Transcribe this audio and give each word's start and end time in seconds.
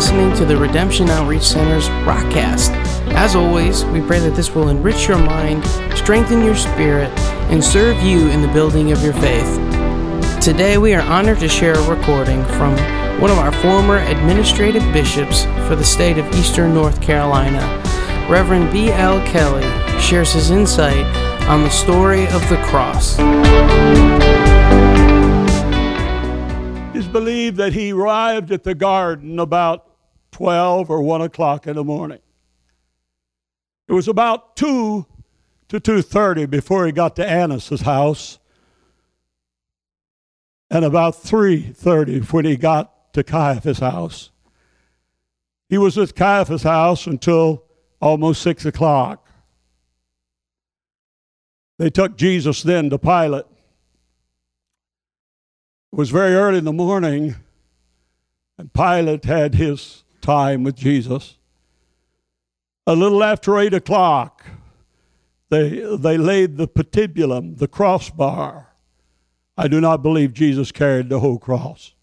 listening 0.00 0.34
to 0.34 0.46
the 0.46 0.56
Redemption 0.56 1.10
Outreach 1.10 1.42
Center's 1.42 1.86
Rockcast. 2.06 2.70
As 3.12 3.36
always, 3.36 3.84
we 3.84 4.00
pray 4.00 4.18
that 4.18 4.34
this 4.34 4.54
will 4.54 4.70
enrich 4.70 5.06
your 5.06 5.18
mind, 5.18 5.62
strengthen 5.94 6.42
your 6.42 6.56
spirit, 6.56 7.10
and 7.50 7.62
serve 7.62 8.02
you 8.02 8.30
in 8.30 8.40
the 8.40 8.48
building 8.48 8.92
of 8.92 9.02
your 9.02 9.12
faith. 9.12 9.60
Today, 10.42 10.78
we 10.78 10.94
are 10.94 11.02
honored 11.02 11.38
to 11.40 11.50
share 11.50 11.74
a 11.74 11.86
recording 11.86 12.42
from 12.46 12.74
one 13.20 13.30
of 13.30 13.36
our 13.36 13.52
former 13.52 13.98
administrative 13.98 14.82
bishops 14.90 15.44
for 15.68 15.76
the 15.76 15.84
state 15.84 16.16
of 16.16 16.24
Eastern 16.34 16.72
North 16.72 17.02
Carolina. 17.02 17.60
Reverend 18.26 18.72
B.L. 18.72 19.22
Kelly 19.26 20.00
shares 20.00 20.32
his 20.32 20.50
insight 20.50 21.04
on 21.46 21.62
the 21.62 21.68
story 21.68 22.26
of 22.28 22.40
the 22.48 22.56
cross. 22.64 23.16
It's 26.96 27.06
believed 27.06 27.58
that 27.58 27.74
he 27.74 27.92
arrived 27.92 28.50
at 28.50 28.64
the 28.64 28.74
garden 28.74 29.38
about 29.38 29.89
12 30.32 30.90
or 30.90 31.02
1 31.02 31.22
o'clock 31.22 31.66
in 31.66 31.76
the 31.76 31.84
morning. 31.84 32.20
It 33.88 33.92
was 33.92 34.08
about 34.08 34.56
2 34.56 35.06
to 35.68 35.80
2.30 35.80 36.48
before 36.48 36.86
he 36.86 36.92
got 36.92 37.16
to 37.16 37.28
Annas' 37.28 37.80
house 37.80 38.38
and 40.70 40.84
about 40.84 41.14
3.30 41.14 42.32
when 42.32 42.44
he 42.44 42.56
got 42.56 43.12
to 43.14 43.24
Caiaphas' 43.24 43.80
house. 43.80 44.30
He 45.68 45.78
was 45.78 45.98
at 45.98 46.14
Caiaphas' 46.14 46.62
house 46.62 47.06
until 47.06 47.64
almost 48.00 48.42
6 48.42 48.64
o'clock. 48.64 49.28
They 51.78 51.90
took 51.90 52.16
Jesus 52.16 52.62
then 52.62 52.90
to 52.90 52.98
Pilate. 52.98 53.46
It 55.92 55.96
was 55.96 56.10
very 56.10 56.34
early 56.34 56.58
in 56.58 56.64
the 56.64 56.72
morning, 56.72 57.36
and 58.58 58.72
Pilate 58.72 59.24
had 59.24 59.54
his 59.54 60.04
time 60.20 60.62
with 60.62 60.76
Jesus. 60.76 61.38
A 62.86 62.94
little 62.94 63.22
after 63.22 63.58
eight 63.58 63.74
o'clock, 63.74 64.44
they, 65.48 65.80
they 65.96 66.16
laid 66.16 66.56
the 66.56 66.68
patibulum, 66.68 67.58
the 67.58 67.68
crossbar. 67.68 68.74
I 69.56 69.68
do 69.68 69.80
not 69.80 70.02
believe 70.02 70.32
Jesus 70.32 70.72
carried 70.72 71.08
the 71.08 71.20
whole 71.20 71.38
cross. 71.38 71.94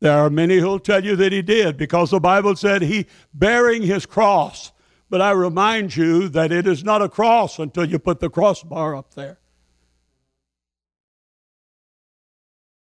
There 0.00 0.16
are 0.16 0.30
many 0.30 0.58
who'll 0.58 0.78
tell 0.78 1.04
you 1.04 1.16
that 1.16 1.32
he 1.32 1.42
did 1.42 1.76
because 1.76 2.10
the 2.10 2.20
Bible 2.20 2.56
said 2.56 2.82
he 2.82 3.06
bearing 3.34 3.82
his 3.82 4.06
cross. 4.06 4.72
But 5.10 5.20
I 5.20 5.32
remind 5.32 5.96
you 5.96 6.28
that 6.28 6.52
it 6.52 6.66
is 6.66 6.84
not 6.84 7.02
a 7.02 7.08
cross 7.08 7.58
until 7.58 7.84
you 7.84 7.98
put 7.98 8.20
the 8.20 8.30
crossbar 8.30 8.94
up 8.94 9.14
there. 9.14 9.38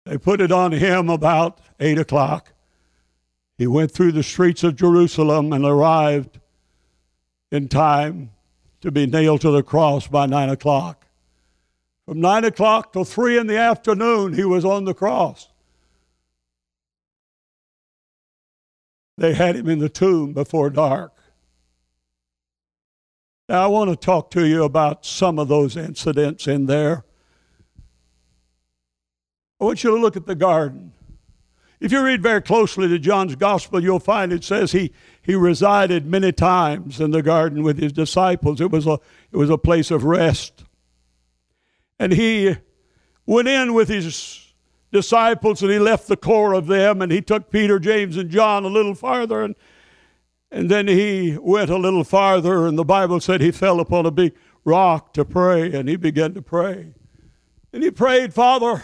They 0.04 0.18
put 0.18 0.40
it 0.40 0.50
on 0.50 0.72
him 0.72 1.08
about 1.08 1.60
8 1.78 1.98
o'clock. 1.98 2.52
He 3.60 3.66
went 3.66 3.92
through 3.92 4.12
the 4.12 4.22
streets 4.22 4.64
of 4.64 4.74
Jerusalem 4.74 5.52
and 5.52 5.66
arrived 5.66 6.40
in 7.52 7.68
time 7.68 8.30
to 8.80 8.90
be 8.90 9.04
nailed 9.04 9.42
to 9.42 9.50
the 9.50 9.62
cross 9.62 10.06
by 10.06 10.24
9 10.24 10.48
o'clock. 10.48 11.04
From 12.06 12.22
9 12.22 12.46
o'clock 12.46 12.94
till 12.94 13.04
3 13.04 13.36
in 13.36 13.48
the 13.48 13.58
afternoon, 13.58 14.32
he 14.32 14.46
was 14.46 14.64
on 14.64 14.86
the 14.86 14.94
cross. 14.94 15.50
They 19.18 19.34
had 19.34 19.56
him 19.56 19.68
in 19.68 19.78
the 19.78 19.90
tomb 19.90 20.32
before 20.32 20.70
dark. 20.70 21.12
Now, 23.46 23.64
I 23.64 23.66
want 23.66 23.90
to 23.90 23.96
talk 23.96 24.30
to 24.30 24.46
you 24.46 24.64
about 24.64 25.04
some 25.04 25.38
of 25.38 25.48
those 25.48 25.76
incidents 25.76 26.48
in 26.48 26.64
there. 26.64 27.04
I 29.60 29.64
want 29.64 29.84
you 29.84 29.90
to 29.90 30.00
look 30.00 30.16
at 30.16 30.24
the 30.24 30.34
garden. 30.34 30.94
If 31.80 31.92
you 31.92 32.04
read 32.04 32.22
very 32.22 32.42
closely 32.42 32.88
to 32.88 32.98
John's 32.98 33.36
gospel, 33.36 33.82
you'll 33.82 34.00
find 34.00 34.32
it 34.32 34.44
says 34.44 34.72
he, 34.72 34.92
he 35.22 35.34
resided 35.34 36.04
many 36.04 36.30
times 36.30 37.00
in 37.00 37.10
the 37.10 37.22
garden 37.22 37.62
with 37.62 37.78
his 37.78 37.92
disciples. 37.92 38.60
It 38.60 38.70
was, 38.70 38.86
a, 38.86 38.98
it 39.32 39.38
was 39.38 39.48
a 39.48 39.56
place 39.56 39.90
of 39.90 40.04
rest. 40.04 40.64
And 41.98 42.12
he 42.12 42.56
went 43.24 43.48
in 43.48 43.72
with 43.72 43.88
his 43.88 44.52
disciples 44.92 45.62
and 45.62 45.70
he 45.70 45.78
left 45.78 46.06
the 46.06 46.16
core 46.18 46.52
of 46.52 46.66
them 46.66 47.00
and 47.00 47.10
he 47.10 47.22
took 47.22 47.50
Peter, 47.50 47.78
James, 47.78 48.18
and 48.18 48.28
John 48.28 48.64
a 48.64 48.68
little 48.68 48.94
farther 48.94 49.42
and, 49.42 49.54
and 50.50 50.70
then 50.70 50.86
he 50.88 51.38
went 51.40 51.70
a 51.70 51.76
little 51.76 52.04
farther 52.04 52.66
and 52.66 52.76
the 52.76 52.84
Bible 52.84 53.20
said 53.20 53.40
he 53.40 53.52
fell 53.52 53.80
upon 53.80 54.04
a 54.04 54.10
big 54.10 54.34
rock 54.64 55.14
to 55.14 55.24
pray 55.24 55.72
and 55.72 55.88
he 55.88 55.96
began 55.96 56.34
to 56.34 56.42
pray. 56.42 56.92
And 57.72 57.82
he 57.82 57.90
prayed, 57.90 58.34
Father, 58.34 58.82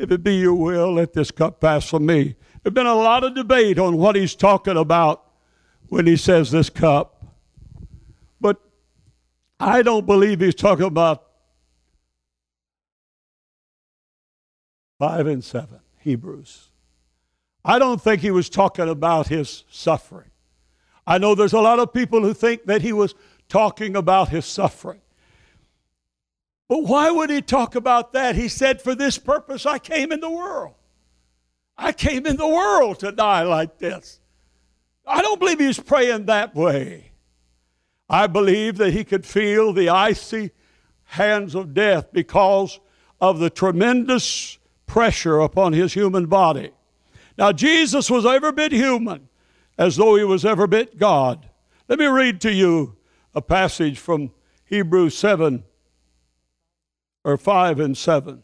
if 0.00 0.10
it 0.10 0.22
be 0.22 0.36
your 0.36 0.54
will, 0.54 0.94
let 0.94 1.12
this 1.12 1.30
cup 1.30 1.60
pass 1.60 1.88
from 1.88 2.06
me. 2.06 2.34
There's 2.62 2.72
been 2.72 2.86
a 2.86 2.94
lot 2.94 3.22
of 3.22 3.34
debate 3.34 3.78
on 3.78 3.98
what 3.98 4.16
he's 4.16 4.34
talking 4.34 4.76
about 4.76 5.24
when 5.88 6.06
he 6.06 6.16
says 6.16 6.50
this 6.50 6.70
cup. 6.70 7.22
But 8.40 8.60
I 9.58 9.82
don't 9.82 10.06
believe 10.06 10.40
he's 10.40 10.54
talking 10.54 10.86
about 10.86 11.26
5 14.98 15.26
and 15.26 15.44
7, 15.44 15.80
Hebrews. 15.98 16.70
I 17.62 17.78
don't 17.78 18.00
think 18.00 18.22
he 18.22 18.30
was 18.30 18.48
talking 18.48 18.88
about 18.88 19.28
his 19.28 19.64
suffering. 19.70 20.30
I 21.06 21.18
know 21.18 21.34
there's 21.34 21.52
a 21.52 21.60
lot 21.60 21.78
of 21.78 21.92
people 21.92 22.22
who 22.22 22.32
think 22.32 22.64
that 22.64 22.80
he 22.80 22.94
was 22.94 23.14
talking 23.48 23.96
about 23.96 24.30
his 24.30 24.46
suffering. 24.46 25.00
But 26.70 26.84
why 26.84 27.10
would 27.10 27.30
he 27.30 27.42
talk 27.42 27.74
about 27.74 28.12
that? 28.12 28.36
He 28.36 28.46
said, 28.46 28.80
For 28.80 28.94
this 28.94 29.18
purpose 29.18 29.66
I 29.66 29.80
came 29.80 30.12
in 30.12 30.20
the 30.20 30.30
world. 30.30 30.74
I 31.76 31.90
came 31.90 32.26
in 32.26 32.36
the 32.36 32.46
world 32.46 33.00
to 33.00 33.10
die 33.10 33.42
like 33.42 33.78
this. 33.78 34.20
I 35.04 35.20
don't 35.20 35.40
believe 35.40 35.58
he's 35.58 35.80
praying 35.80 36.26
that 36.26 36.54
way. 36.54 37.10
I 38.08 38.28
believe 38.28 38.76
that 38.76 38.92
he 38.92 39.02
could 39.02 39.26
feel 39.26 39.72
the 39.72 39.88
icy 39.88 40.52
hands 41.06 41.56
of 41.56 41.74
death 41.74 42.12
because 42.12 42.78
of 43.20 43.40
the 43.40 43.50
tremendous 43.50 44.56
pressure 44.86 45.40
upon 45.40 45.72
his 45.72 45.94
human 45.94 46.26
body. 46.26 46.70
Now, 47.36 47.50
Jesus 47.50 48.08
was 48.08 48.24
every 48.24 48.52
bit 48.52 48.70
human 48.70 49.28
as 49.76 49.96
though 49.96 50.14
he 50.14 50.22
was 50.22 50.44
every 50.44 50.68
bit 50.68 51.00
God. 51.00 51.48
Let 51.88 51.98
me 51.98 52.06
read 52.06 52.40
to 52.42 52.52
you 52.52 52.96
a 53.34 53.42
passage 53.42 53.98
from 53.98 54.30
Hebrews 54.66 55.18
7 55.18 55.64
or 57.24 57.36
5 57.36 57.80
and 57.80 57.96
7. 57.96 58.42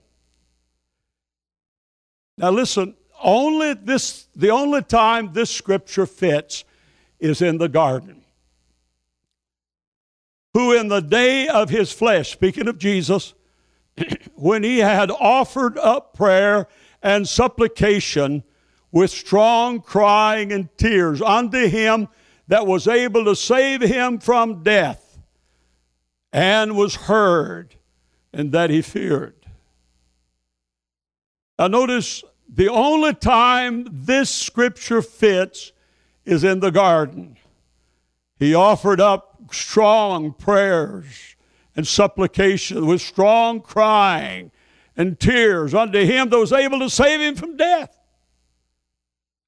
Now 2.38 2.50
listen, 2.50 2.94
only 3.22 3.74
this 3.74 4.28
the 4.36 4.50
only 4.50 4.82
time 4.82 5.32
this 5.32 5.50
scripture 5.50 6.06
fits 6.06 6.64
is 7.18 7.40
in 7.40 7.58
the 7.58 7.68
garden. 7.68 8.22
Who 10.52 10.72
in 10.72 10.88
the 10.88 11.00
day 11.00 11.48
of 11.48 11.70
his 11.70 11.92
flesh, 11.92 12.32
speaking 12.32 12.68
of 12.68 12.78
Jesus, 12.78 13.34
when 14.34 14.62
he 14.62 14.78
had 14.78 15.10
offered 15.10 15.78
up 15.78 16.14
prayer 16.14 16.68
and 17.02 17.26
supplication 17.26 18.42
with 18.92 19.10
strong 19.10 19.80
crying 19.80 20.52
and 20.52 20.68
tears 20.78 21.20
unto 21.20 21.68
him 21.68 22.08
that 22.48 22.66
was 22.66 22.86
able 22.86 23.24
to 23.24 23.36
save 23.36 23.80
him 23.80 24.18
from 24.18 24.62
death, 24.62 25.18
and 26.32 26.76
was 26.76 26.94
heard 26.94 27.75
and 28.36 28.52
that 28.52 28.68
he 28.68 28.82
feared. 28.82 29.34
Now, 31.58 31.68
notice 31.68 32.22
the 32.46 32.68
only 32.68 33.14
time 33.14 33.88
this 33.90 34.28
scripture 34.28 35.00
fits 35.00 35.72
is 36.26 36.44
in 36.44 36.60
the 36.60 36.70
garden. 36.70 37.38
He 38.38 38.54
offered 38.54 39.00
up 39.00 39.40
strong 39.52 40.34
prayers 40.34 41.34
and 41.74 41.86
supplication 41.86 42.84
with 42.84 43.00
strong 43.00 43.62
crying 43.62 44.52
and 44.98 45.18
tears 45.18 45.72
unto 45.72 46.04
him 46.04 46.28
that 46.28 46.38
was 46.38 46.52
able 46.52 46.80
to 46.80 46.90
save 46.90 47.22
him 47.22 47.36
from 47.36 47.56
death. 47.56 47.98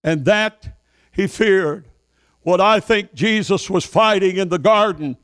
And 0.03 0.25
that 0.25 0.79
he 1.13 1.27
feared. 1.27 1.89
What 2.41 2.63
I 2.63 2.81
think 2.81 3.13
Jesus 3.13 3.69
was 3.69 3.85
fighting 3.85 4.39
in 4.39 4.49
the 4.49 4.59
garden 4.59 5.19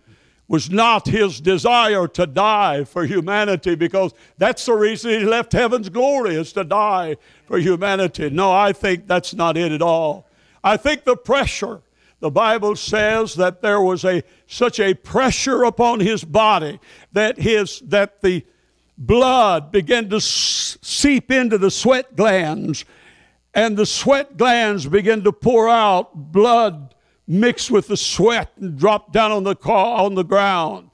was 0.47 0.71
not 0.71 1.09
his 1.09 1.41
desire 1.41 2.07
to 2.07 2.27
die 2.27 2.85
for 2.85 3.05
humanity 3.05 3.75
because 3.75 4.13
that's 4.37 4.67
the 4.67 4.75
reason 4.75 5.11
he 5.11 5.25
left 5.25 5.53
heaven's 5.53 5.89
glory 5.89 6.35
is 6.35 6.53
to 6.53 6.65
die 6.65 7.17
for 7.47 7.59
humanity. 7.59 8.29
No, 8.29 8.53
I 8.53 8.73
think 8.73 9.07
that's 9.07 9.35
not 9.35 9.57
it 9.57 9.73
at 9.73 9.81
all. 9.83 10.29
I 10.63 10.77
think 10.77 11.05
the 11.05 11.17
pressure, 11.17 11.81
the 12.21 12.31
Bible 12.31 12.77
says 12.77 13.35
that 13.35 13.63
there 13.63 13.81
was 13.81 14.05
a 14.05 14.23
such 14.47 14.81
a 14.81 14.95
pressure 14.95 15.65
upon 15.65 16.01
his 16.01 16.25
body 16.25 16.79
that 17.13 17.39
his 17.39 17.81
that 17.81 18.21
the 18.21 18.45
blood 18.97 19.73
began 19.73 20.09
to 20.11 20.21
seep 20.21 21.31
into 21.31 21.59
the 21.59 21.71
sweat 21.71 22.17
glands 22.17 22.85
and 23.55 23.77
the 23.77 23.87
sweat 23.87 24.37
glands 24.37 24.87
began 24.87 25.23
to 25.25 25.33
pour 25.33 25.69
out 25.69 26.33
blood 26.33 26.94
mixed 27.27 27.71
with 27.71 27.89
the 27.89 27.97
sweat 27.97 28.53
and 28.61 28.79
drop 28.79 29.13
down 29.13 29.33
on 29.33 29.45
the, 29.45 29.55
car, 29.55 30.01
on 30.01 30.15
the 30.15 30.25
ground. 30.25 30.91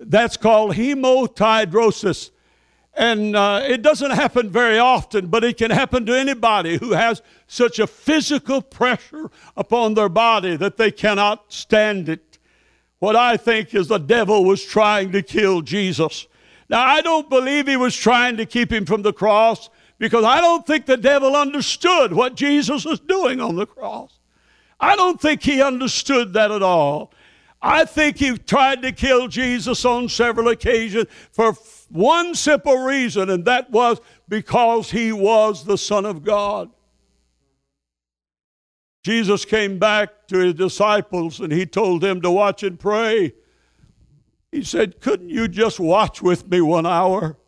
That's 0.00 0.36
called 0.36 0.74
hematidrosis. 0.74 2.30
And 2.94 3.36
uh, 3.36 3.60
it 3.64 3.82
doesn't 3.82 4.10
happen 4.10 4.50
very 4.50 4.78
often, 4.78 5.28
but 5.28 5.44
it 5.44 5.56
can 5.56 5.70
happen 5.70 6.04
to 6.06 6.18
anybody 6.18 6.78
who 6.78 6.92
has 6.92 7.22
such 7.46 7.78
a 7.78 7.86
physical 7.86 8.60
pressure 8.60 9.30
upon 9.56 9.94
their 9.94 10.08
body 10.08 10.56
that 10.56 10.76
they 10.76 10.90
cannot 10.90 11.52
stand 11.52 12.08
it. 12.08 12.38
What 12.98 13.14
I 13.14 13.36
think 13.36 13.74
is 13.74 13.86
the 13.86 13.98
devil 13.98 14.44
was 14.44 14.64
trying 14.64 15.12
to 15.12 15.22
kill 15.22 15.62
Jesus. 15.62 16.26
Now, 16.68 16.84
I 16.84 17.00
don't 17.00 17.30
believe 17.30 17.68
he 17.68 17.76
was 17.76 17.94
trying 17.94 18.36
to 18.36 18.46
keep 18.46 18.72
him 18.72 18.84
from 18.84 19.02
the 19.02 19.12
cross 19.12 19.70
because 19.98 20.24
I 20.24 20.40
don't 20.40 20.66
think 20.66 20.86
the 20.86 20.96
devil 20.96 21.36
understood 21.36 22.12
what 22.12 22.34
Jesus 22.34 22.84
was 22.84 22.98
doing 23.00 23.40
on 23.40 23.54
the 23.54 23.66
cross. 23.66 24.17
I 24.80 24.96
don't 24.96 25.20
think 25.20 25.42
he 25.42 25.60
understood 25.62 26.32
that 26.34 26.50
at 26.50 26.62
all. 26.62 27.12
I 27.60 27.84
think 27.84 28.18
he 28.18 28.38
tried 28.38 28.82
to 28.82 28.92
kill 28.92 29.26
Jesus 29.26 29.84
on 29.84 30.08
several 30.08 30.48
occasions 30.48 31.06
for 31.32 31.54
one 31.88 32.34
simple 32.34 32.78
reason, 32.78 33.30
and 33.30 33.44
that 33.46 33.70
was 33.70 34.00
because 34.28 34.90
he 34.90 35.12
was 35.12 35.64
the 35.64 35.78
Son 35.78 36.06
of 36.06 36.22
God. 36.22 36.70
Jesus 39.02 39.44
came 39.44 39.78
back 39.78 40.28
to 40.28 40.38
his 40.38 40.54
disciples 40.54 41.40
and 41.40 41.52
he 41.52 41.64
told 41.64 42.02
them 42.02 42.20
to 42.20 42.30
watch 42.30 42.62
and 42.62 42.78
pray. 42.78 43.32
He 44.52 44.62
said, 44.62 45.00
Couldn't 45.00 45.30
you 45.30 45.48
just 45.48 45.80
watch 45.80 46.20
with 46.20 46.48
me 46.48 46.60
one 46.60 46.86
hour? 46.86 47.38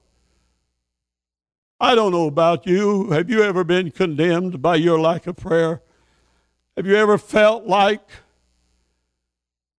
I 1.78 1.94
don't 1.94 2.12
know 2.12 2.26
about 2.26 2.66
you. 2.66 3.10
Have 3.10 3.30
you 3.30 3.42
ever 3.42 3.64
been 3.64 3.90
condemned 3.90 4.60
by 4.60 4.76
your 4.76 5.00
lack 5.00 5.26
of 5.26 5.36
prayer? 5.36 5.82
Have 6.80 6.86
you 6.86 6.96
ever 6.96 7.18
felt 7.18 7.66
like 7.66 8.00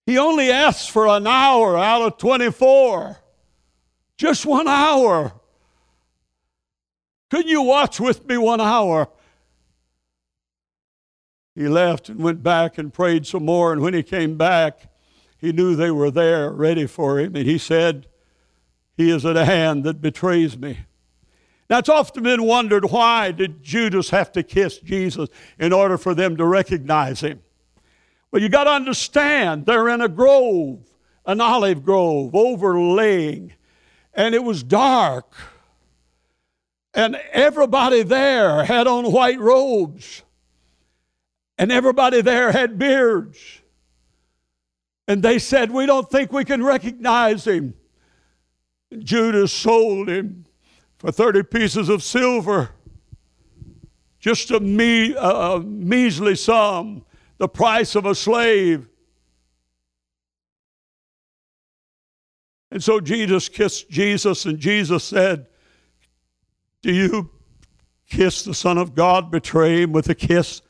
he 0.05 0.19
only 0.19 0.51
asks 0.51 0.85
for 0.85 1.07
an 1.07 1.25
hour 1.25 1.75
out 1.75 2.03
of 2.03 2.19
24? 2.19 3.17
Just 4.17 4.45
one 4.45 4.67
hour. 4.67 5.33
Couldn't 7.31 7.47
you 7.47 7.63
watch 7.63 7.99
with 7.99 8.23
me 8.27 8.37
one 8.37 8.61
hour? 8.61 9.09
He 11.55 11.67
left 11.67 12.07
and 12.07 12.19
went 12.19 12.43
back 12.43 12.77
and 12.77 12.93
prayed 12.93 13.25
some 13.25 13.45
more. 13.45 13.73
And 13.73 13.81
when 13.81 13.95
he 13.95 14.03
came 14.03 14.37
back, 14.37 14.81
he 15.39 15.51
knew 15.51 15.75
they 15.75 15.89
were 15.89 16.11
there 16.11 16.51
ready 16.51 16.85
for 16.85 17.19
him. 17.19 17.35
And 17.35 17.47
he 17.47 17.57
said, 17.57 18.05
He 18.95 19.09
is 19.09 19.25
at 19.25 19.35
a 19.35 19.45
hand 19.45 19.85
that 19.85 20.01
betrays 20.01 20.55
me. 20.55 20.81
Now, 21.71 21.77
it's 21.77 21.87
often 21.87 22.23
been 22.23 22.43
wondered 22.43 22.91
why 22.91 23.31
did 23.31 23.63
Judas 23.63 24.09
have 24.09 24.33
to 24.33 24.43
kiss 24.43 24.79
Jesus 24.79 25.29
in 25.57 25.71
order 25.71 25.97
for 25.97 26.13
them 26.13 26.35
to 26.35 26.45
recognize 26.45 27.21
him? 27.21 27.41
Well, 28.29 28.41
you 28.41 28.49
got 28.49 28.65
to 28.65 28.71
understand, 28.71 29.65
they're 29.65 29.87
in 29.87 30.01
a 30.01 30.09
grove, 30.09 30.85
an 31.25 31.39
olive 31.39 31.85
grove, 31.85 32.35
overlaying, 32.35 33.53
and 34.13 34.35
it 34.35 34.43
was 34.43 34.63
dark. 34.63 35.33
And 36.93 37.15
everybody 37.31 38.03
there 38.03 38.65
had 38.65 38.85
on 38.85 39.09
white 39.09 39.39
robes, 39.39 40.23
and 41.57 41.71
everybody 41.71 42.19
there 42.19 42.51
had 42.51 42.77
beards. 42.77 43.39
And 45.07 45.23
they 45.23 45.39
said, 45.39 45.71
We 45.71 45.85
don't 45.85 46.11
think 46.11 46.33
we 46.33 46.43
can 46.43 46.65
recognize 46.65 47.47
him. 47.47 47.75
Judas 48.99 49.53
sold 49.53 50.09
him 50.09 50.47
for 51.01 51.11
30 51.11 51.43
pieces 51.43 51.89
of 51.89 52.03
silver, 52.03 52.69
just 54.19 54.51
a, 54.51 54.59
me, 54.59 55.15
a, 55.17 55.59
measly 55.59 56.35
sum, 56.35 57.03
the 57.39 57.47
price 57.49 57.95
of 57.95 58.05
a 58.05 58.13
slave. 58.13 58.87
And 62.69 62.83
so 62.83 62.99
Jesus 62.99 63.49
kissed 63.49 63.89
Jesus, 63.89 64.45
and 64.45 64.59
Jesus 64.59 65.03
said, 65.03 65.47
Do 66.83 66.93
you 66.93 67.31
kiss 68.07 68.43
the 68.43 68.53
Son 68.53 68.77
of 68.77 68.93
God, 68.93 69.31
betray 69.31 69.81
him 69.81 69.93
with 69.93 70.07
a 70.07 70.15
kiss? 70.15 70.61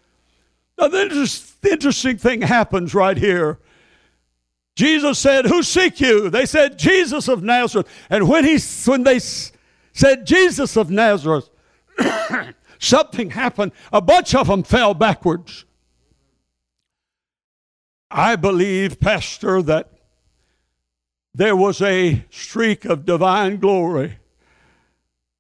Now, 0.80 0.88
the 0.88 1.42
interesting 1.70 2.18
thing 2.18 2.42
happens 2.42 2.96
right 2.96 3.18
here. 3.18 3.60
Jesus 4.76 5.20
said, 5.20 5.46
Who 5.46 5.62
seek 5.62 6.00
you? 6.00 6.30
They 6.30 6.46
said, 6.46 6.80
Jesus 6.80 7.28
of 7.28 7.44
Nazareth. 7.44 7.90
And 8.10 8.30
when, 8.30 8.46
he, 8.46 8.58
when 8.86 9.04
they 9.04 9.20
said, 9.94 10.26
Jesus 10.26 10.78
of 10.78 10.90
Nazareth, 10.90 11.50
something 12.80 13.32
happened. 13.32 13.72
A 13.92 14.02
bunch 14.02 14.34
of 14.34 14.48
them 14.48 14.64
fell 14.64 14.94
backwards. 14.94 15.66
I 18.10 18.36
believe, 18.36 19.00
Pastor, 19.00 19.62
that 19.62 19.92
there 21.34 21.56
was 21.56 21.82
a 21.82 22.26
streak 22.30 22.86
of 22.86 23.06
divine 23.06 23.58
glory 23.58 24.18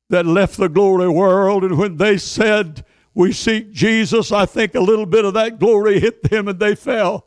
that 0.10 0.26
left 0.26 0.58
the 0.58 0.70
glory 0.70 1.10
world. 1.10 1.64
And 1.64 1.78
when 1.78 1.98
they 1.98 2.18
said, 2.18 2.86
We 3.14 3.34
seek 3.34 3.72
Jesus, 3.72 4.32
I 4.32 4.46
think 4.46 4.76
a 4.76 4.80
little 4.80 5.06
bit 5.06 5.26
of 5.26 5.34
that 5.34 5.60
glory 5.60 6.00
hit 6.00 6.24
them 6.30 6.48
and 6.48 6.60
they 6.60 6.76
fell. 6.76 7.26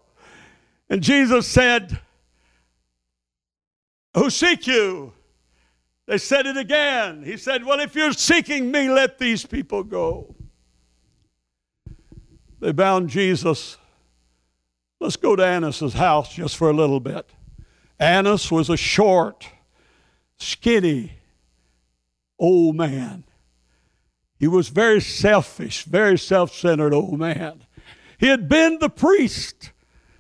And 0.89 1.03
Jesus 1.03 1.49
said, 1.49 2.01
Who 4.15 4.31
seek 4.31 4.67
you? 4.67 5.14
They 6.07 6.19
said 6.19 6.47
it 6.47 6.57
again. 6.57 7.23
He 7.23 7.37
said, 7.37 7.65
Well, 7.65 7.81
if 7.81 7.95
you're 7.95 8.13
seeking 8.13 8.71
me, 8.71 8.91
let 8.91 9.19
these 9.19 9.47
people 9.47 9.83
go. 9.83 10.35
They 12.61 12.73
bound 12.73 13.09
Jesus. 13.09 13.79
Let's 15.01 15.17
go 15.17 15.37
to 15.37 15.45
Annas' 15.45 15.95
house 15.95 16.35
just 16.35 16.57
for 16.57 16.71
a 16.71 16.73
little 16.73 17.01
bit. 17.01 17.31
Annas 17.99 18.51
was 18.51 18.71
a 18.71 18.77
short, 18.77 19.49
skinny 20.39 21.13
old 22.39 22.77
man. 22.77 23.25
He 24.39 24.49
was 24.49 24.69
very 24.69 25.01
selfish, 25.01 25.85
very 25.85 26.19
self 26.19 26.55
centered 26.55 26.93
old 26.93 27.19
man. 27.19 27.65
He 28.19 28.27
had 28.29 28.49
been 28.49 28.79
the 28.79 28.91
priest, 28.91 29.73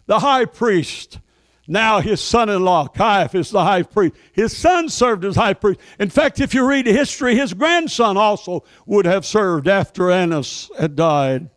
the 0.07 0.21
high 0.21 0.45
priest 0.45 1.19
now 1.67 2.01
his 2.01 2.21
son-in-law, 2.21 2.89
Caiaphas, 2.89 3.51
the 3.51 3.65
high 3.65 3.83
priest. 3.83 4.17
His 4.33 4.57
son 4.57 4.89
served 4.89 5.25
as 5.25 5.37
high 5.37 5.55
priest. 5.55 5.81
In 5.99 6.11
fact, 6.11 6.41
if 6.41 6.53
you 6.53 6.67
read 6.69 6.87
history, 6.87 7.35
his 7.37 7.55
grandson 7.55 8.17
also 8.17 8.65
would 8.87 9.07
have 9.07 9.25
served 9.25 9.67
after 9.67 10.11
Annas 10.11 10.71
had 10.79 10.95
died. 10.95 11.51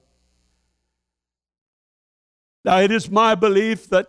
Now, 2.64 2.80
it 2.80 2.92
is 2.92 3.10
my 3.10 3.36
belief 3.36 3.90
that 3.90 4.08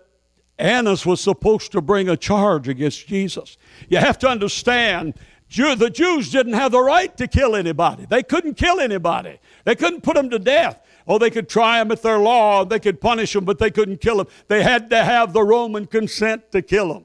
Annas 0.59 1.07
was 1.07 1.21
supposed 1.21 1.73
to 1.73 1.81
bring 1.81 2.09
a 2.09 2.17
charge 2.17 2.69
against 2.69 3.07
Jesus. 3.07 3.57
You 3.89 3.99
have 3.99 4.19
to 4.19 4.29
understand, 4.29 5.15
the 5.49 5.91
Jews 5.93 6.31
didn't 6.31 6.55
have 6.55 6.73
the 6.73 6.83
right 6.83 7.17
to 7.17 7.29
kill 7.29 7.55
anybody. 7.55 8.07
They 8.07 8.23
couldn't 8.25 8.55
kill 8.55 8.81
anybody. 8.81 9.39
They 9.65 9.77
couldn't 9.77 10.03
put 10.03 10.15
them 10.15 10.31
to 10.31 10.39
death. 10.39 10.83
Oh, 11.09 11.17
they 11.17 11.31
could 11.31 11.49
try 11.49 11.79
them 11.79 11.91
at 11.91 12.03
their 12.03 12.19
law, 12.19 12.67
they 12.67 12.79
could 12.79 13.01
punish 13.01 13.33
them, 13.33 13.47
but 13.47 13.59
they 13.59 13.71
couldn't 13.71 14.03
kill 14.03 14.19
them. 14.19 14.27
They 14.49 14.63
had 14.63 14.91
to 14.91 15.03
have 15.03 15.33
the 15.33 15.43
Roman 15.43 15.87
consent 15.87 16.53
to 16.53 16.61
kill 16.61 16.93
them. 16.93 17.05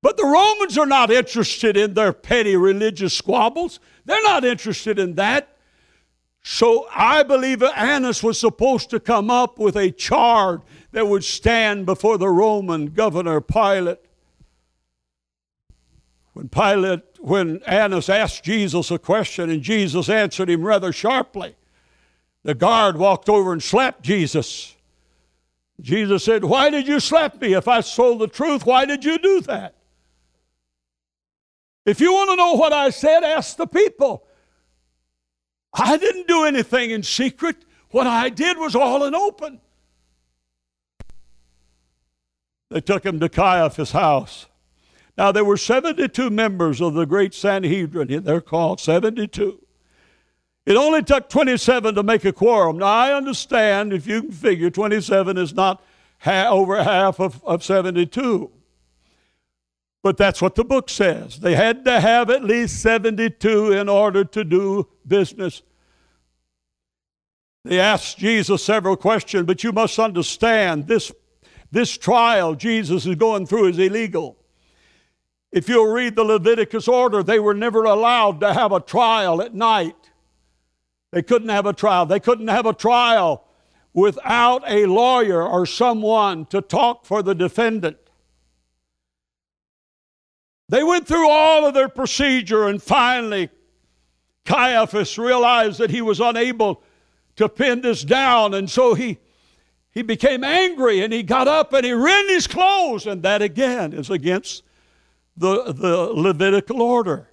But 0.00 0.16
the 0.16 0.24
Romans 0.24 0.78
are 0.78 0.86
not 0.86 1.10
interested 1.10 1.76
in 1.76 1.94
their 1.94 2.12
petty 2.12 2.54
religious 2.54 3.12
squabbles. 3.12 3.80
They're 4.04 4.22
not 4.22 4.44
interested 4.44 5.00
in 5.00 5.16
that. 5.16 5.56
So 6.44 6.86
I 6.94 7.24
believe 7.24 7.60
Annas 7.64 8.22
was 8.22 8.38
supposed 8.38 8.90
to 8.90 9.00
come 9.00 9.28
up 9.28 9.58
with 9.58 9.74
a 9.76 9.90
charge 9.90 10.60
that 10.92 11.08
would 11.08 11.24
stand 11.24 11.86
before 11.86 12.18
the 12.18 12.28
Roman 12.28 12.86
governor 12.86 13.40
Pilate. 13.40 13.98
When 16.34 16.48
Pilate, 16.48 17.02
when 17.18 17.60
Annas 17.64 18.08
asked 18.08 18.44
Jesus 18.44 18.92
a 18.92 18.98
question 19.00 19.50
and 19.50 19.60
Jesus 19.60 20.08
answered 20.08 20.48
him 20.48 20.62
rather 20.62 20.92
sharply, 20.92 21.56
the 22.46 22.54
guard 22.54 22.96
walked 22.96 23.28
over 23.28 23.52
and 23.52 23.60
slapped 23.60 24.04
Jesus. 24.04 24.76
Jesus 25.80 26.24
said, 26.24 26.44
Why 26.44 26.70
did 26.70 26.86
you 26.86 27.00
slap 27.00 27.40
me? 27.40 27.54
If 27.54 27.66
I 27.66 27.80
told 27.80 28.20
the 28.20 28.28
truth, 28.28 28.64
why 28.64 28.84
did 28.84 29.04
you 29.04 29.18
do 29.18 29.40
that? 29.42 29.74
If 31.84 32.00
you 32.00 32.12
want 32.12 32.30
to 32.30 32.36
know 32.36 32.52
what 32.52 32.72
I 32.72 32.90
said, 32.90 33.24
ask 33.24 33.56
the 33.56 33.66
people. 33.66 34.28
I 35.74 35.96
didn't 35.96 36.28
do 36.28 36.44
anything 36.44 36.92
in 36.92 37.02
secret. 37.02 37.64
What 37.90 38.06
I 38.06 38.28
did 38.28 38.58
was 38.58 38.76
all 38.76 39.04
in 39.04 39.14
open. 39.14 39.60
They 42.70 42.80
took 42.80 43.04
him 43.04 43.18
to 43.18 43.28
Caiaphas' 43.28 43.90
house. 43.90 44.46
Now, 45.18 45.32
there 45.32 45.44
were 45.44 45.56
72 45.56 46.30
members 46.30 46.80
of 46.80 46.94
the 46.94 47.06
great 47.06 47.34
Sanhedrin. 47.34 48.22
They're 48.22 48.40
called 48.40 48.80
72. 48.80 49.65
It 50.66 50.76
only 50.76 51.02
took 51.04 51.28
27 51.28 51.94
to 51.94 52.02
make 52.02 52.24
a 52.24 52.32
quorum. 52.32 52.78
Now, 52.78 52.86
I 52.86 53.14
understand 53.14 53.92
if 53.92 54.06
you 54.06 54.22
can 54.22 54.32
figure 54.32 54.68
27 54.68 55.38
is 55.38 55.54
not 55.54 55.80
ha- 56.18 56.48
over 56.50 56.82
half 56.82 57.20
of, 57.20 57.42
of 57.44 57.62
72. 57.62 58.50
But 60.02 60.16
that's 60.16 60.42
what 60.42 60.56
the 60.56 60.64
book 60.64 60.90
says. 60.90 61.38
They 61.38 61.54
had 61.54 61.84
to 61.84 62.00
have 62.00 62.30
at 62.30 62.44
least 62.44 62.82
72 62.82 63.72
in 63.72 63.88
order 63.88 64.24
to 64.24 64.44
do 64.44 64.88
business. 65.06 65.62
They 67.64 67.80
asked 67.80 68.18
Jesus 68.18 68.64
several 68.64 68.96
questions, 68.96 69.46
but 69.46 69.62
you 69.64 69.72
must 69.72 69.98
understand 69.98 70.86
this, 70.86 71.12
this 71.70 71.96
trial 71.96 72.54
Jesus 72.54 73.06
is 73.06 73.16
going 73.16 73.46
through 73.46 73.66
is 73.66 73.78
illegal. 73.78 74.36
If 75.52 75.68
you'll 75.68 75.92
read 75.92 76.16
the 76.16 76.24
Leviticus 76.24 76.86
order, 76.88 77.22
they 77.22 77.38
were 77.38 77.54
never 77.54 77.84
allowed 77.84 78.40
to 78.40 78.52
have 78.52 78.72
a 78.72 78.80
trial 78.80 79.40
at 79.42 79.54
night. 79.54 80.05
They 81.16 81.22
couldn't 81.22 81.48
have 81.48 81.64
a 81.64 81.72
trial. 81.72 82.04
They 82.04 82.20
couldn't 82.20 82.48
have 82.48 82.66
a 82.66 82.74
trial 82.74 83.46
without 83.94 84.62
a 84.66 84.84
lawyer 84.84 85.42
or 85.42 85.64
someone 85.64 86.44
to 86.50 86.60
talk 86.60 87.06
for 87.06 87.22
the 87.22 87.34
defendant. 87.34 87.96
They 90.68 90.82
went 90.82 91.08
through 91.08 91.30
all 91.30 91.64
of 91.64 91.72
their 91.72 91.88
procedure, 91.88 92.68
and 92.68 92.82
finally, 92.82 93.48
Caiaphas 94.44 95.16
realized 95.16 95.78
that 95.78 95.88
he 95.88 96.02
was 96.02 96.20
unable 96.20 96.82
to 97.36 97.48
pin 97.48 97.80
this 97.80 98.04
down, 98.04 98.52
and 98.52 98.68
so 98.68 98.92
he, 98.92 99.16
he 99.92 100.02
became 100.02 100.44
angry 100.44 101.00
and 101.00 101.14
he 101.14 101.22
got 101.22 101.48
up 101.48 101.72
and 101.72 101.86
he 101.86 101.94
rent 101.94 102.28
his 102.28 102.46
clothes, 102.46 103.06
and 103.06 103.22
that 103.22 103.40
again 103.40 103.94
is 103.94 104.10
against 104.10 104.64
the, 105.34 105.72
the 105.72 105.96
Levitical 105.96 106.82
order. 106.82 107.30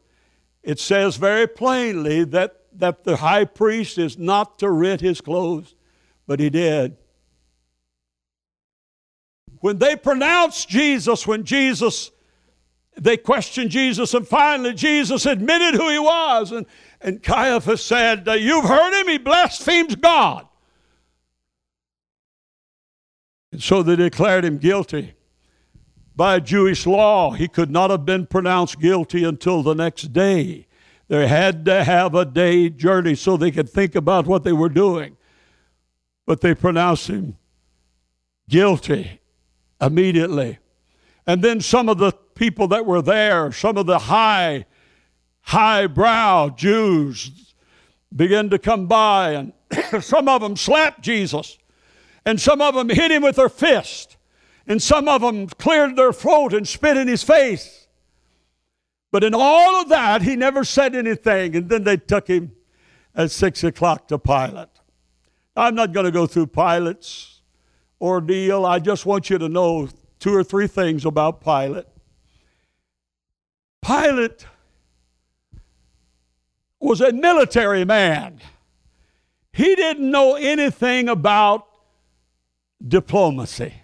It 0.64 0.80
says 0.80 1.18
very 1.18 1.48
plainly 1.48 2.24
that, 2.24 2.62
that 2.80 3.04
the 3.04 3.18
high 3.18 3.46
priest 3.46 3.98
is 3.98 4.18
not 4.18 4.60
to 4.60 4.70
rent 4.70 5.02
his 5.02 5.22
clothes, 5.22 5.76
but 6.28 6.40
he 6.40 6.50
did. 6.50 6.98
When 9.60 9.78
they 9.78 9.96
pronounced 9.96 10.68
Jesus, 10.68 11.26
when 11.26 11.44
Jesus, 11.44 12.12
they 12.98 13.18
questioned 13.18 13.72
Jesus, 13.72 14.14
and 14.14 14.28
finally 14.28 14.74
Jesus 14.74 15.26
admitted 15.26 15.76
who 15.76 15.90
he 15.90 16.00
was. 16.00 16.52
And, 16.52 16.66
and 17.02 17.24
Caiaphas 17.24 17.84
said, 17.84 18.28
You've 18.28 18.66
heard 18.66 19.00
him, 19.00 19.08
he 19.08 19.18
blasphemes 19.18 19.96
God. 19.96 20.48
And 23.52 23.62
so 23.62 23.84
they 23.84 23.96
declared 23.96 24.44
him 24.44 24.58
guilty 24.58 25.14
by 26.16 26.40
Jewish 26.40 26.86
law, 26.86 27.32
he 27.32 27.48
could 27.48 27.72
not 27.72 27.90
have 27.90 28.06
been 28.06 28.26
pronounced 28.26 28.80
guilty 28.80 29.24
until 29.24 29.64
the 29.64 29.74
next 29.74 30.14
day. 30.14 30.68
They 31.14 31.28
had 31.28 31.66
to 31.66 31.84
have 31.84 32.16
a 32.16 32.26
day 32.26 32.70
journey 32.70 33.14
so 33.14 33.38
they 33.38 33.52
could 33.52 33.70
think 33.70 33.94
about 33.94 34.26
what 34.26 34.44
they 34.44 34.52
were 34.52 34.68
doing. 34.68 35.16
But 36.26 36.42
they 36.42 36.56
pronounced 36.56 37.06
him 37.06 37.38
guilty 38.50 39.22
immediately. 39.80 40.58
And 41.28 41.44
then 41.44 41.62
some 41.62 41.88
of 41.88 42.00
the 42.00 42.14
people 42.34 42.68
that 42.70 42.88
were 42.88 43.04
there, 43.04 43.52
some 43.52 43.78
of 43.78 43.86
the 43.86 44.00
high, 44.00 44.66
highbrow 45.42 46.50
Jews, 46.50 47.54
began 48.16 48.50
to 48.50 48.58
come 48.58 48.88
by, 48.88 49.34
and 49.34 49.54
some 50.04 50.28
of 50.28 50.42
them 50.42 50.56
slapped 50.56 51.02
Jesus, 51.04 51.60
and 52.26 52.42
some 52.42 52.60
of 52.60 52.74
them 52.74 52.90
hit 52.90 53.12
him 53.12 53.22
with 53.22 53.36
their 53.36 53.50
fist 53.50 54.18
and 54.66 54.82
some 54.82 55.08
of 55.08 55.22
them 55.22 55.48
cleared 55.48 55.96
their 55.96 56.14
throat 56.14 56.54
and 56.54 56.68
spit 56.68 56.98
in 56.98 57.08
his 57.08 57.22
face. 57.22 57.83
But 59.14 59.24
in 59.24 59.36
all 59.36 59.80
of 59.80 59.90
that, 59.90 60.24
he 60.24 60.36
never 60.36 60.64
said 60.64 60.96
anything. 60.96 61.56
And 61.56 61.70
then 61.70 61.84
they 61.84 61.98
took 61.98 62.28
him 62.28 62.52
at 63.14 63.30
six 63.30 63.64
o'clock 63.64 64.08
to 64.08 64.18
Pilate. 64.18 64.70
I'm 65.56 65.76
not 65.76 65.94
going 65.94 66.08
to 66.08 66.12
go 66.12 66.26
through 66.26 66.48
Pilate's 66.48 67.42
ordeal. 68.02 68.66
I 68.66 68.80
just 68.80 69.06
want 69.06 69.30
you 69.30 69.38
to 69.38 69.48
know 69.48 69.88
two 70.18 70.34
or 70.34 70.44
three 70.44 70.66
things 70.66 71.06
about 71.06 71.44
Pilate. 71.44 71.86
Pilate 73.86 74.48
was 76.80 77.00
a 77.00 77.14
military 77.14 77.86
man. 77.86 78.40
He 79.52 79.76
didn't 79.76 80.10
know 80.10 80.34
anything 80.34 81.08
about 81.08 81.68
diplomacy. 82.86 83.76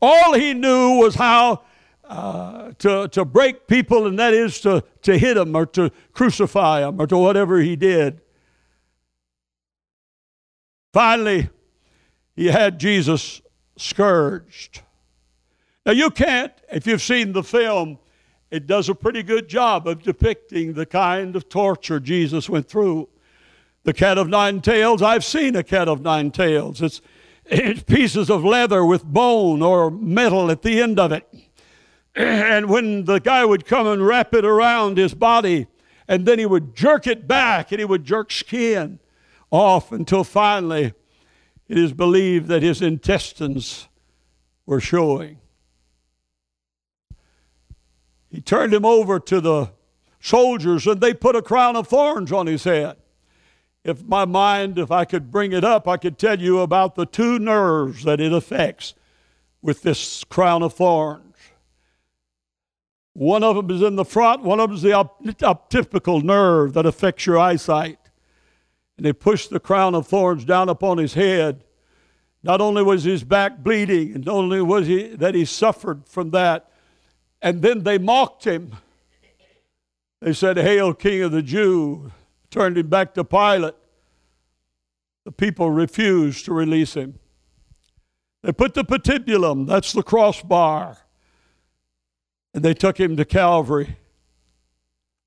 All 0.00 0.32
he 0.34 0.54
knew 0.54 0.98
was 0.98 1.16
how 1.16 1.62
uh, 2.08 2.72
to, 2.78 3.08
to 3.08 3.24
break 3.24 3.66
people, 3.66 4.06
and 4.06 4.18
that 4.18 4.34
is 4.34 4.60
to, 4.60 4.84
to 5.02 5.16
hit 5.16 5.34
them 5.34 5.54
or 5.54 5.66
to 5.66 5.90
crucify 6.12 6.80
them 6.80 7.00
or 7.00 7.06
to 7.06 7.16
whatever 7.16 7.58
he 7.60 7.76
did. 7.76 8.20
Finally, 10.92 11.48
he 12.36 12.46
had 12.46 12.78
Jesus 12.78 13.42
scourged. 13.76 14.82
Now, 15.86 15.92
you 15.92 16.10
can't, 16.10 16.52
if 16.70 16.86
you've 16.86 17.02
seen 17.02 17.32
the 17.32 17.42
film, 17.42 17.98
it 18.50 18.66
does 18.66 18.88
a 18.88 18.94
pretty 18.94 19.22
good 19.22 19.48
job 19.48 19.88
of 19.88 20.02
depicting 20.02 20.72
the 20.72 20.86
kind 20.86 21.34
of 21.36 21.48
torture 21.48 22.00
Jesus 22.00 22.48
went 22.48 22.68
through. 22.68 23.08
The 23.82 23.92
cat 23.92 24.16
of 24.16 24.28
nine 24.28 24.60
tails, 24.60 25.02
I've 25.02 25.24
seen 25.24 25.56
a 25.56 25.62
cat 25.62 25.88
of 25.88 26.00
nine 26.00 26.30
tails. 26.30 26.80
It's, 26.80 27.00
pieces 27.86 28.30
of 28.30 28.44
leather 28.44 28.84
with 28.84 29.04
bone 29.04 29.62
or 29.62 29.90
metal 29.90 30.50
at 30.50 30.62
the 30.62 30.80
end 30.80 30.98
of 30.98 31.12
it. 31.12 31.28
And 32.16 32.68
when 32.68 33.04
the 33.04 33.18
guy 33.18 33.44
would 33.44 33.66
come 33.66 33.86
and 33.86 34.06
wrap 34.06 34.34
it 34.34 34.44
around 34.44 34.98
his 34.98 35.14
body, 35.14 35.66
and 36.06 36.26
then 36.26 36.38
he 36.38 36.46
would 36.46 36.76
jerk 36.76 37.06
it 37.06 37.26
back 37.26 37.72
and 37.72 37.78
he 37.78 37.84
would 37.84 38.04
jerk 38.04 38.30
skin 38.30 39.00
off 39.50 39.90
until 39.90 40.22
finally 40.22 40.92
it 41.66 41.78
is 41.78 41.92
believed 41.92 42.46
that 42.48 42.62
his 42.62 42.82
intestines 42.82 43.88
were 44.66 44.80
showing. 44.80 45.38
He 48.30 48.40
turned 48.40 48.74
him 48.74 48.84
over 48.84 49.18
to 49.18 49.40
the 49.40 49.70
soldiers 50.20 50.86
and 50.86 51.00
they 51.00 51.14
put 51.14 51.36
a 51.36 51.42
crown 51.42 51.74
of 51.74 51.88
thorns 51.88 52.30
on 52.30 52.46
his 52.46 52.64
head 52.64 52.96
if 53.84 54.02
my 54.02 54.24
mind, 54.24 54.78
if 54.78 54.90
I 54.90 55.04
could 55.04 55.30
bring 55.30 55.52
it 55.52 55.62
up, 55.62 55.86
I 55.86 55.98
could 55.98 56.18
tell 56.18 56.40
you 56.40 56.60
about 56.60 56.94
the 56.94 57.04
two 57.04 57.38
nerves 57.38 58.04
that 58.04 58.18
it 58.18 58.32
affects 58.32 58.94
with 59.60 59.82
this 59.82 60.24
crown 60.24 60.62
of 60.62 60.72
thorns. 60.72 61.23
One 63.14 63.42
of 63.42 63.56
them 63.56 63.70
is 63.70 63.80
in 63.80 63.96
the 63.96 64.04
front, 64.04 64.42
one 64.42 64.60
of 64.60 64.68
them 64.68 64.76
is 64.76 64.82
the 64.82 65.46
optical 65.46 66.20
nerve 66.20 66.74
that 66.74 66.84
affects 66.84 67.26
your 67.26 67.38
eyesight. 67.38 67.98
And 68.96 69.06
they 69.06 69.12
pushed 69.12 69.50
the 69.50 69.60
crown 69.60 69.94
of 69.94 70.06
thorns 70.06 70.44
down 70.44 70.68
upon 70.68 70.98
his 70.98 71.14
head. 71.14 71.64
Not 72.42 72.60
only 72.60 72.82
was 72.82 73.04
his 73.04 73.24
back 73.24 73.58
bleeding, 73.58 74.14
and 74.14 74.26
not 74.26 74.34
only 74.34 74.60
was 74.60 74.86
he 74.86 75.08
that 75.16 75.34
he 75.34 75.44
suffered 75.44 76.06
from 76.06 76.30
that, 76.30 76.70
and 77.40 77.62
then 77.62 77.84
they 77.84 77.98
mocked 77.98 78.44
him. 78.44 78.76
They 80.20 80.32
said, 80.32 80.56
Hail, 80.56 80.92
King 80.92 81.22
of 81.22 81.32
the 81.32 81.42
Jews 81.42 82.10
turned 82.50 82.78
him 82.78 82.88
back 82.88 83.14
to 83.14 83.24
Pilate. 83.24 83.74
The 85.24 85.32
people 85.32 85.70
refused 85.70 86.44
to 86.46 86.52
release 86.52 86.94
him. 86.94 87.18
They 88.42 88.52
put 88.52 88.74
the 88.74 88.84
patibulum, 88.84 89.66
that's 89.66 89.92
the 89.92 90.02
crossbar, 90.02 90.98
and 92.54 92.64
they 92.64 92.72
took 92.72 92.98
him 92.98 93.16
to 93.16 93.24
Calvary. 93.24 93.96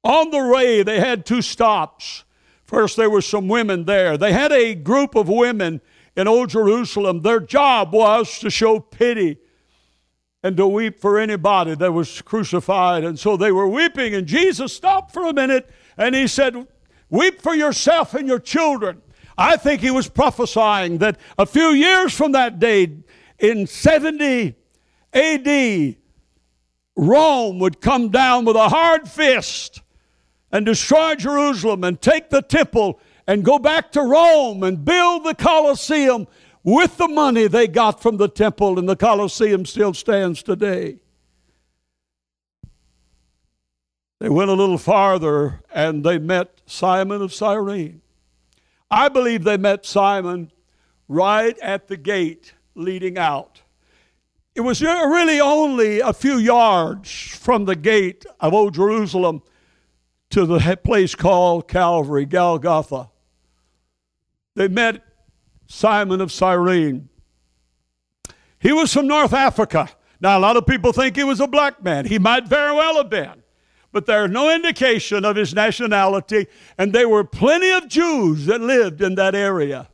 On 0.03 0.31
the 0.31 0.47
way, 0.47 0.81
they 0.83 0.99
had 0.99 1.25
two 1.25 1.41
stops. 1.41 2.23
First, 2.63 2.95
there 2.95 3.09
were 3.09 3.21
some 3.21 3.47
women 3.47 3.85
there. 3.85 4.17
They 4.17 4.31
had 4.31 4.51
a 4.51 4.73
group 4.73 5.15
of 5.15 5.27
women 5.27 5.81
in 6.15 6.27
Old 6.27 6.49
Jerusalem. 6.49 7.21
Their 7.21 7.41
job 7.41 7.93
was 7.93 8.39
to 8.39 8.49
show 8.49 8.79
pity 8.79 9.37
and 10.43 10.55
to 10.55 10.65
weep 10.65 10.99
for 10.99 11.19
anybody 11.19 11.75
that 11.75 11.91
was 11.91 12.21
crucified. 12.21 13.03
And 13.03 13.19
so 13.19 13.35
they 13.35 13.51
were 13.51 13.67
weeping, 13.67 14.15
and 14.15 14.25
Jesus 14.25 14.73
stopped 14.73 15.13
for 15.13 15.25
a 15.27 15.33
minute 15.33 15.69
and 15.97 16.15
he 16.15 16.27
said, 16.27 16.67
Weep 17.09 17.41
for 17.41 17.55
yourself 17.55 18.13
and 18.13 18.27
your 18.27 18.39
children. 18.39 19.01
I 19.37 19.57
think 19.57 19.81
he 19.81 19.91
was 19.91 20.09
prophesying 20.09 20.97
that 20.99 21.19
a 21.37 21.45
few 21.45 21.69
years 21.69 22.13
from 22.13 22.31
that 22.33 22.59
day, 22.59 22.97
in 23.39 23.67
70 23.67 24.55
AD, 25.13 25.95
Rome 26.97 27.59
would 27.59 27.79
come 27.79 28.09
down 28.09 28.43
with 28.43 28.55
a 28.55 28.69
hard 28.69 29.07
fist 29.07 29.81
and 30.51 30.65
destroy 30.65 31.15
Jerusalem 31.15 31.83
and 31.83 32.01
take 32.01 32.29
the 32.29 32.41
temple 32.41 32.99
and 33.27 33.45
go 33.45 33.59
back 33.59 33.91
to 33.91 34.01
Rome 34.01 34.63
and 34.63 34.83
build 34.83 35.23
the 35.23 35.35
Colosseum 35.35 36.27
with 36.63 36.97
the 36.97 37.07
money 37.07 37.47
they 37.47 37.67
got 37.67 38.01
from 38.01 38.17
the 38.17 38.27
temple, 38.27 38.77
and 38.77 38.89
the 38.89 38.95
Colosseum 38.95 39.65
still 39.65 39.93
stands 39.93 40.43
today. 40.43 40.97
They 44.19 44.29
went 44.29 44.49
a 44.49 44.53
little 44.53 44.79
farther 44.79 45.61
and 45.71 46.03
they 46.03 46.17
met 46.17 46.61
Simon 46.65 47.21
of 47.21 47.33
Cyrene. 47.33 48.01
I 48.89 49.09
believe 49.09 49.43
they 49.43 49.57
met 49.57 49.85
Simon 49.85 50.51
right 51.07 51.57
at 51.59 51.87
the 51.87 51.97
gate 51.97 52.53
leading 52.73 53.17
out. 53.17 53.61
It 54.57 54.61
was 54.61 54.81
really 54.81 55.39
only 55.39 55.99
a 55.99 56.11
few 56.11 56.39
yards 56.39 57.11
from 57.11 57.65
the 57.65 57.75
gate 57.75 58.25
of 58.39 58.55
Old 58.55 58.73
Jerusalem 58.73 59.43
to 60.31 60.47
the 60.47 60.79
place 60.83 61.13
called 61.13 61.67
Calvary, 61.67 62.25
Golgotha. 62.25 63.11
They 64.55 64.67
met 64.67 65.03
Simon 65.67 66.21
of 66.21 66.31
Cyrene. 66.31 67.07
He 68.57 68.73
was 68.73 68.91
from 68.91 69.05
North 69.05 69.31
Africa. 69.31 69.91
Now, 70.19 70.39
a 70.39 70.41
lot 70.41 70.57
of 70.57 70.65
people 70.65 70.91
think 70.91 71.15
he 71.15 71.23
was 71.23 71.39
a 71.39 71.45
black 71.45 71.83
man. 71.83 72.07
He 72.07 72.17
might 72.17 72.47
very 72.47 72.73
well 72.73 72.97
have 72.97 73.11
been 73.11 73.43
but 73.93 74.05
there's 74.05 74.29
no 74.29 74.53
indication 74.53 75.25
of 75.25 75.35
his 75.35 75.55
nationality, 75.55 76.45
and 76.77 76.93
there 76.93 77.09
were 77.09 77.23
plenty 77.23 77.71
of 77.71 77.87
Jews 77.87 78.45
that 78.45 78.61
lived 78.61 79.01
in 79.01 79.15
that 79.15 79.33
area. 79.33 79.89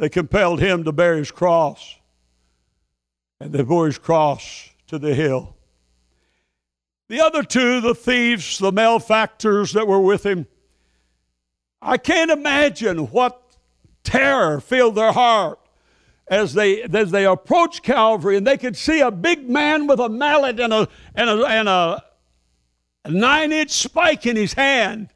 They 0.00 0.08
compelled 0.08 0.60
him 0.60 0.84
to 0.84 0.92
bear 0.92 1.18
his 1.18 1.30
cross, 1.30 1.96
and 3.38 3.52
they 3.52 3.62
bore 3.62 3.84
his 3.84 3.98
cross 3.98 4.70
to 4.86 4.98
the 4.98 5.14
hill. 5.14 5.54
The 7.10 7.20
other 7.20 7.42
two, 7.42 7.82
the 7.82 7.94
thieves, 7.94 8.56
the 8.56 8.72
malefactors 8.72 9.74
that 9.74 9.86
were 9.86 10.00
with 10.00 10.24
him, 10.24 10.46
I 11.82 11.98
can't 11.98 12.30
imagine 12.30 13.08
what 13.08 13.42
terror 14.02 14.58
filled 14.60 14.94
their 14.94 15.12
heart 15.12 15.58
as 16.28 16.54
they, 16.54 16.82
as 16.82 17.10
they 17.10 17.26
approached 17.26 17.82
Calvary 17.82 18.38
and 18.38 18.46
they 18.46 18.56
could 18.56 18.78
see 18.78 19.00
a 19.00 19.10
big 19.10 19.50
man 19.50 19.86
with 19.86 20.00
a 20.00 20.08
mallet 20.08 20.60
and 20.60 20.72
a, 20.72 20.88
and 21.14 21.28
a, 21.28 21.44
and 21.44 21.68
a, 21.68 22.02
nine 23.06 23.52
inch 23.52 23.70
spike 23.70 24.24
in 24.24 24.36
his 24.36 24.54
hand. 24.54 25.10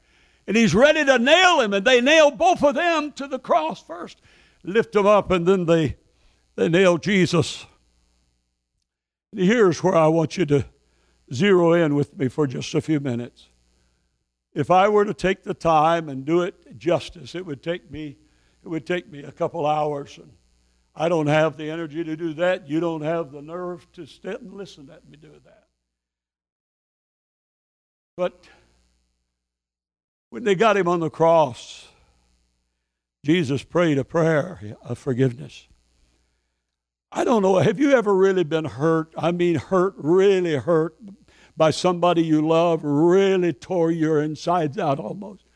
And 0.47 0.59
he's 0.59 0.75
ready 0.75 1.07
to 1.07 1.19
nail 1.19 1.61
him. 1.61 1.73
And 1.73 1.87
they 1.87 2.03
nail 2.03 2.31
both 2.31 2.62
of 2.62 2.75
them 2.75 3.12
to 3.12 3.26
the 3.26 3.38
cross 3.38 3.83
first, 3.83 4.21
lift 4.64 4.92
them 4.92 5.06
up, 5.06 5.30
and 5.30 5.47
then 5.47 5.66
they, 5.66 5.97
they 6.56 6.68
nail 6.68 6.99
Jesus. 6.99 7.66
Here's 9.33 9.83
where 9.83 9.94
I 9.94 10.09
want 10.09 10.37
you 10.37 10.47
to 10.47 10.64
zero 11.33 11.73
in 11.73 11.94
with 11.94 12.16
me 12.16 12.28
for 12.28 12.47
just 12.47 12.75
a 12.75 12.80
few 12.80 13.00
minutes. 13.00 13.49
If 14.54 14.71
I 14.71 14.88
were 14.88 15.04
to 15.04 15.14
take 15.14 15.42
the 15.42 15.54
time 15.54 16.09
and 16.09 16.25
do 16.25 16.42
it 16.42 16.78
justice, 16.78 17.35
it 17.35 17.44
would 17.44 17.62
take 17.62 17.90
me, 17.90 18.16
it 18.64 18.68
would 18.68 18.87
take 18.87 19.11
me 19.11 19.23
a 19.23 19.33
couple 19.33 19.66
hours. 19.66 20.16
And 20.18 20.30
I 20.94 21.09
don't 21.09 21.26
have 21.26 21.56
the 21.56 21.71
energy 21.71 22.04
to 22.04 22.16
do 22.16 22.35
that. 22.35 22.68
You 22.68 22.80
don't 22.80 23.02
have 23.02 23.33
the 23.33 23.42
nerve 23.42 23.90
to 23.92 24.06
sit 24.06 24.40
and 24.40 24.52
listen 24.52 24.87
to 24.87 25.00
me 25.11 25.16
do 25.16 25.33
that. 25.44 25.64
But 28.16 28.44
when 30.30 30.44
they 30.44 30.54
got 30.54 30.76
him 30.76 30.87
on 30.87 31.00
the 31.00 31.11
cross, 31.11 31.88
Jesus 33.25 33.62
prayed 33.64 33.97
a 33.97 34.04
prayer 34.04 34.76
of 34.83 34.99
forgiveness. 34.99 35.66
I 37.11 37.25
don't 37.25 37.40
know, 37.40 37.57
have 37.57 37.81
you 37.81 37.93
ever 37.93 38.14
really 38.14 38.45
been 38.45 38.66
hurt? 38.66 39.14
I 39.16 39.33
mean, 39.33 39.54
hurt, 39.54 39.95
really 39.97 40.57
hurt 40.57 40.95
by 41.57 41.71
somebody 41.71 42.23
you 42.23 42.47
love, 42.47 42.85
really 42.85 43.54
tore 43.54 43.90
your 43.90 44.21
insides 44.21 44.76
out 44.76 44.99
almost. 44.99 45.47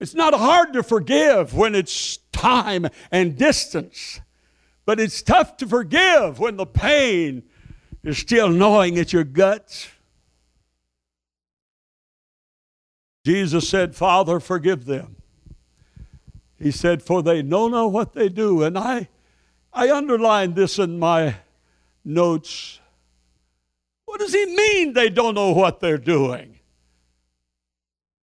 It's 0.00 0.14
not 0.14 0.32
hard 0.32 0.72
to 0.72 0.82
forgive 0.82 1.52
when 1.52 1.74
it's 1.74 2.16
time 2.32 2.86
and 3.12 3.36
distance, 3.36 4.20
but 4.86 4.98
it's 4.98 5.20
tough 5.20 5.58
to 5.58 5.66
forgive 5.66 6.38
when 6.38 6.56
the 6.56 6.64
pain 6.64 7.42
is 8.02 8.16
still 8.16 8.48
gnawing 8.48 8.98
at 8.98 9.12
your 9.12 9.24
guts. 9.24 9.88
Jesus 13.24 13.68
said, 13.68 13.96
Father, 13.96 14.38
forgive 14.38 14.84
them. 14.84 15.16
He 16.58 16.70
said, 16.70 17.02
For 17.02 17.22
they 17.22 17.42
know 17.42 17.68
not 17.68 17.92
what 17.92 18.12
they 18.12 18.28
do. 18.28 18.62
And 18.62 18.78
I, 18.78 19.08
I 19.72 19.90
underlined 19.90 20.54
this 20.54 20.78
in 20.78 20.98
my 20.98 21.36
notes. 22.04 22.80
What 24.04 24.20
does 24.20 24.32
he 24.32 24.46
mean 24.46 24.92
they 24.92 25.08
don't 25.08 25.34
know 25.34 25.52
what 25.52 25.80
they're 25.80 25.98
doing? 25.98 26.58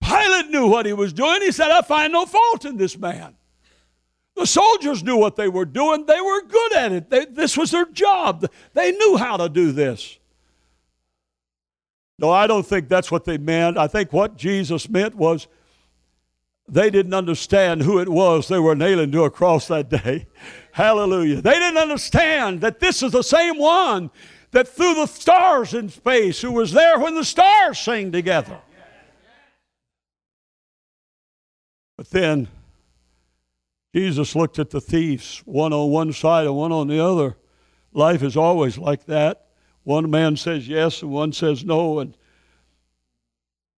Pilate 0.03 0.51
knew 0.51 0.67
what 0.67 0.87
he 0.87 0.93
was 0.93 1.13
doing. 1.13 1.41
He 1.43 1.53
said, 1.53 1.71
I 1.71 1.83
find 1.83 2.13
no 2.13 2.27
fault 2.27 2.65
in 2.65 2.77
this 2.77 2.99
man. 2.99 3.37
The 4.37 4.47
soldiers 4.47 5.03
knew 5.03 5.17
what 5.17 5.37
they 5.37 5.49
were 5.49 5.65
doing. 5.65 6.07
They 6.07 6.21
were 6.21 6.43
good 6.43 6.75
at 6.75 6.93
it. 6.93 7.11
They, 7.11 7.25
this 7.27 7.57
was 7.57 7.71
their 7.71 7.87
job. 7.87 8.47
They 8.75 8.93
knew 8.93 9.17
how 9.17 9.37
to 9.39 9.49
do 9.49 9.73
this. 9.73 10.19
No, 12.21 12.31
I 12.31 12.47
don't 12.47 12.67
think 12.67 12.89
that's 12.89 13.11
what 13.11 13.25
they 13.25 13.39
meant. 13.39 13.79
I 13.79 13.87
think 13.87 14.13
what 14.13 14.37
Jesus 14.37 14.91
meant 14.91 15.15
was 15.15 15.49
they 16.69 16.91
didn't 16.91 17.15
understand 17.15 17.83
who 17.83 17.99
it 17.99 18.11
was 18.11 18.47
they 18.47 18.59
were 18.59 18.75
nailing 18.75 19.11
to 19.13 19.25
a 19.25 19.31
cross 19.31 19.67
that 19.69 19.89
day. 19.89 20.27
Hallelujah. 20.73 21.41
They 21.41 21.55
didn't 21.55 21.79
understand 21.79 22.61
that 22.61 22.79
this 22.79 23.03
is 23.03 23.13
the 23.13 23.23
same 23.23 23.57
one 23.57 24.11
that 24.51 24.69
threw 24.69 24.95
the 24.95 25.07
stars 25.07 25.73
in 25.73 25.89
space, 25.89 26.43
who 26.43 26.53
was 26.53 26.73
there 26.73 26.99
when 26.99 27.15
the 27.15 27.25
stars 27.25 27.79
sang 27.79 28.13
together. 28.13 28.61
But 31.97 32.11
then 32.11 32.49
Jesus 33.95 34.37
looked 34.37 34.59
at 34.59 34.71
the 34.71 34.81
thieves, 34.81 35.43
one 35.47 35.73
on 35.73 35.91
one 35.91 36.13
side 36.13 36.47
and 36.47 36.57
one 36.57 36.73
on 36.73 36.89
the 36.89 37.03
other. 37.03 37.37
Life 37.93 38.23
is 38.23 38.37
always 38.37 38.77
like 38.77 39.07
that. 39.07 39.47
One 39.85 40.11
man 40.11 40.37
says 40.37 40.69
yes 40.69 41.03
and 41.03 41.11
one 41.11 41.33
says 41.33 41.65
no. 41.65 42.01
And 42.01 42.17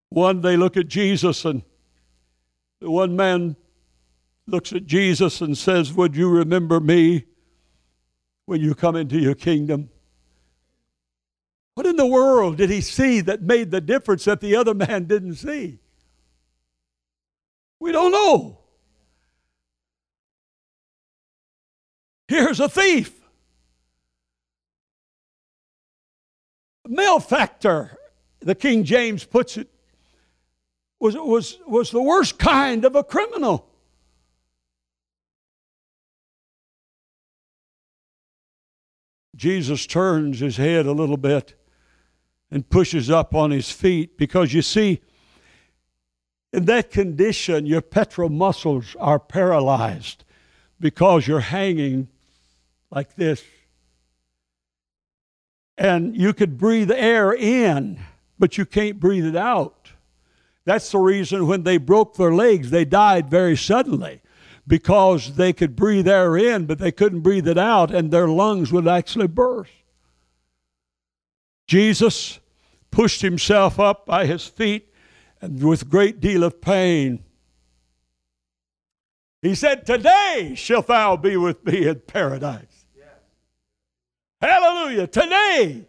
one, 0.08 0.40
they 0.40 0.56
look 0.56 0.76
at 0.76 0.88
Jesus, 0.88 1.44
and 1.44 1.62
the 2.80 2.90
one 2.90 3.16
man 3.16 3.56
looks 4.46 4.72
at 4.72 4.84
Jesus 4.84 5.40
and 5.40 5.56
says, 5.56 5.92
Would 5.92 6.16
you 6.16 6.28
remember 6.28 6.80
me 6.80 7.24
when 8.46 8.60
you 8.60 8.74
come 8.74 8.96
into 8.96 9.18
your 9.18 9.34
kingdom? 9.34 9.88
What 11.74 11.86
in 11.86 11.96
the 11.96 12.06
world 12.06 12.58
did 12.58 12.68
he 12.68 12.82
see 12.82 13.22
that 13.22 13.40
made 13.40 13.70
the 13.70 13.80
difference 13.80 14.24
that 14.24 14.40
the 14.40 14.56
other 14.56 14.74
man 14.74 15.04
didn't 15.04 15.36
see? 15.36 15.78
We 17.80 17.92
don't 17.92 18.12
know. 18.12 18.58
Here's 22.28 22.60
a 22.60 22.68
thief. 22.68 23.21
Malefactor, 26.92 27.96
the 28.40 28.54
King 28.54 28.84
James 28.84 29.24
puts 29.24 29.56
it, 29.56 29.68
was, 31.00 31.16
was, 31.16 31.58
was 31.66 31.90
the 31.90 32.02
worst 32.02 32.38
kind 32.38 32.84
of 32.84 32.94
a 32.94 33.02
criminal. 33.02 33.66
Jesus 39.34 39.86
turns 39.86 40.40
his 40.40 40.58
head 40.58 40.86
a 40.86 40.92
little 40.92 41.16
bit 41.16 41.54
and 42.50 42.68
pushes 42.68 43.10
up 43.10 43.34
on 43.34 43.50
his 43.50 43.70
feet 43.70 44.18
because 44.18 44.52
you 44.52 44.60
see, 44.60 45.00
in 46.52 46.66
that 46.66 46.90
condition, 46.90 47.64
your 47.64 47.80
pectoral 47.80 48.28
muscles 48.28 48.94
are 49.00 49.18
paralyzed 49.18 50.24
because 50.78 51.26
you're 51.26 51.40
hanging 51.40 52.08
like 52.90 53.16
this. 53.16 53.42
And 55.82 56.16
you 56.16 56.32
could 56.32 56.58
breathe 56.58 56.92
air 56.92 57.32
in, 57.32 57.98
but 58.38 58.56
you 58.56 58.64
can't 58.64 59.00
breathe 59.00 59.26
it 59.26 59.34
out. 59.34 59.90
That's 60.64 60.92
the 60.92 60.98
reason 60.98 61.48
when 61.48 61.64
they 61.64 61.76
broke 61.76 62.14
their 62.14 62.32
legs, 62.32 62.70
they 62.70 62.84
died 62.84 63.28
very 63.28 63.56
suddenly 63.56 64.20
because 64.64 65.34
they 65.34 65.52
could 65.52 65.74
breathe 65.74 66.06
air 66.06 66.36
in, 66.36 66.66
but 66.66 66.78
they 66.78 66.92
couldn't 66.92 67.22
breathe 67.22 67.48
it 67.48 67.58
out, 67.58 67.90
and 67.90 68.12
their 68.12 68.28
lungs 68.28 68.70
would 68.70 68.86
actually 68.86 69.26
burst. 69.26 69.72
Jesus 71.66 72.38
pushed 72.92 73.22
himself 73.22 73.80
up 73.80 74.06
by 74.06 74.24
his 74.24 74.46
feet 74.46 74.88
and 75.40 75.64
with 75.64 75.90
great 75.90 76.20
deal 76.20 76.44
of 76.44 76.60
pain. 76.60 77.24
He 79.40 79.56
said, 79.56 79.84
Today 79.84 80.52
shalt 80.54 80.86
thou 80.86 81.16
be 81.16 81.36
with 81.36 81.66
me 81.66 81.88
in 81.88 82.02
paradise. 82.06 82.71
Hallelujah. 84.42 85.06
Today. 85.06 85.86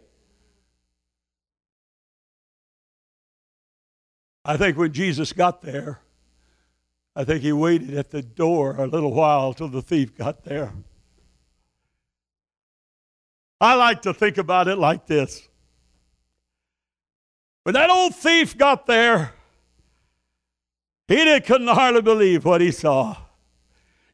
I 4.44 4.56
think 4.56 4.78
when 4.78 4.92
Jesus 4.92 5.32
got 5.32 5.60
there, 5.60 6.00
I 7.16 7.24
think 7.24 7.42
he 7.42 7.52
waited 7.52 7.94
at 7.94 8.10
the 8.10 8.22
door 8.22 8.76
a 8.76 8.86
little 8.86 9.12
while 9.12 9.52
till 9.54 9.68
the 9.68 9.82
thief 9.82 10.16
got 10.16 10.44
there. 10.44 10.72
I 13.60 13.74
like 13.74 14.02
to 14.02 14.14
think 14.14 14.38
about 14.38 14.68
it 14.68 14.76
like 14.76 15.06
this 15.06 15.48
when 17.64 17.72
that 17.72 17.88
old 17.88 18.14
thief 18.14 18.56
got 18.56 18.86
there, 18.86 19.32
he 21.08 21.40
couldn't 21.40 21.68
hardly 21.68 22.02
believe 22.02 22.44
what 22.44 22.60
he 22.60 22.70
saw. 22.70 23.16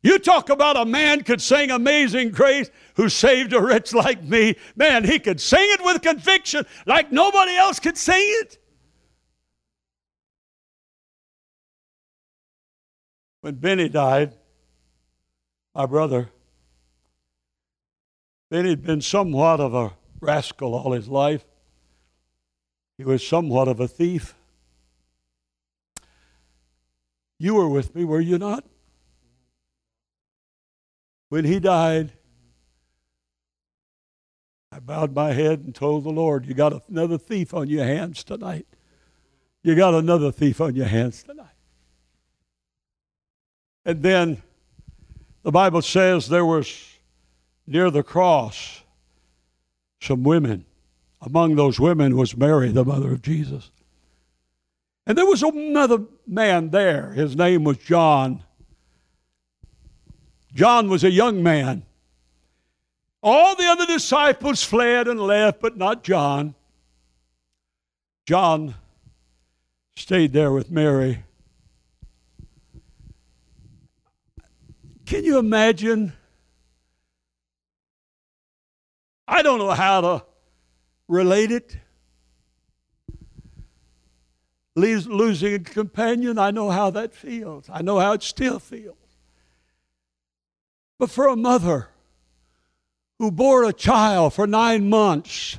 You 0.02 0.18
talk 0.18 0.48
about 0.48 0.78
a 0.78 0.86
man 0.86 1.24
could 1.24 1.42
sing 1.42 1.70
Amazing 1.70 2.30
Grace 2.30 2.70
who 2.94 3.08
saved 3.10 3.52
a 3.52 3.60
wretch 3.60 3.92
like 3.92 4.22
me. 4.22 4.56
Man, 4.74 5.04
he 5.04 5.18
could 5.18 5.40
sing 5.40 5.66
it 5.72 5.84
with 5.84 6.00
conviction 6.00 6.64
like 6.86 7.12
nobody 7.12 7.54
else 7.56 7.78
could 7.78 7.98
sing 7.98 8.24
it. 8.40 8.58
When 13.42 13.56
Benny 13.56 13.88
died, 13.88 14.34
my 15.74 15.86
brother, 15.86 16.30
Benny 18.50 18.70
had 18.70 18.82
been 18.82 19.00
somewhat 19.00 19.60
of 19.60 19.74
a 19.74 19.92
rascal 20.20 20.74
all 20.74 20.92
his 20.92 21.08
life. 21.08 21.44
He 22.98 23.04
was 23.04 23.26
somewhat 23.26 23.68
of 23.68 23.80
a 23.80 23.88
thief. 23.88 24.34
You 27.38 27.54
were 27.54 27.68
with 27.68 27.94
me, 27.94 28.04
were 28.04 28.20
you 28.20 28.38
not? 28.38 28.64
When 31.30 31.44
he 31.44 31.60
died, 31.60 32.12
I 34.72 34.80
bowed 34.80 35.14
my 35.14 35.32
head 35.32 35.60
and 35.60 35.74
told 35.74 36.04
the 36.04 36.10
Lord, 36.10 36.44
You 36.44 36.54
got 36.54 36.88
another 36.88 37.18
thief 37.18 37.54
on 37.54 37.68
your 37.68 37.84
hands 37.84 38.22
tonight. 38.22 38.66
You 39.62 39.74
got 39.74 39.94
another 39.94 40.32
thief 40.32 40.60
on 40.60 40.74
your 40.74 40.86
hands 40.86 41.22
tonight. 41.22 41.46
And 43.84 44.02
then 44.02 44.42
the 45.42 45.52
Bible 45.52 45.82
says 45.82 46.28
there 46.28 46.44
was 46.44 46.98
near 47.66 47.90
the 47.90 48.02
cross 48.02 48.82
some 50.00 50.24
women. 50.24 50.64
Among 51.20 51.54
those 51.54 51.78
women 51.78 52.16
was 52.16 52.36
Mary, 52.36 52.72
the 52.72 52.84
mother 52.84 53.12
of 53.12 53.22
Jesus. 53.22 53.70
And 55.06 55.16
there 55.16 55.26
was 55.26 55.42
another 55.42 55.98
man 56.26 56.70
there. 56.70 57.12
His 57.12 57.36
name 57.36 57.64
was 57.64 57.76
John. 57.78 58.42
John 60.54 60.88
was 60.88 61.04
a 61.04 61.10
young 61.10 61.42
man. 61.42 61.84
All 63.22 63.54
the 63.54 63.66
other 63.66 63.86
disciples 63.86 64.64
fled 64.64 65.06
and 65.06 65.20
left, 65.20 65.60
but 65.60 65.76
not 65.76 66.02
John. 66.02 66.54
John 68.26 68.74
stayed 69.94 70.32
there 70.32 70.52
with 70.52 70.70
Mary. 70.70 71.22
Can 75.04 75.24
you 75.24 75.38
imagine? 75.38 76.12
I 79.26 79.42
don't 79.42 79.58
know 79.58 79.70
how 79.70 80.00
to 80.00 80.24
relate 81.08 81.50
it. 81.50 81.76
Losing 84.76 85.54
a 85.54 85.58
companion, 85.58 86.38
I 86.38 86.52
know 86.52 86.70
how 86.70 86.90
that 86.90 87.12
feels. 87.12 87.68
I 87.70 87.82
know 87.82 87.98
how 87.98 88.12
it 88.12 88.22
still 88.22 88.58
feels. 88.58 88.96
But 91.00 91.10
for 91.10 91.28
a 91.28 91.34
mother 91.34 91.88
who 93.18 93.30
bore 93.30 93.64
a 93.64 93.72
child 93.72 94.34
for 94.34 94.46
nine 94.46 94.90
months, 94.90 95.58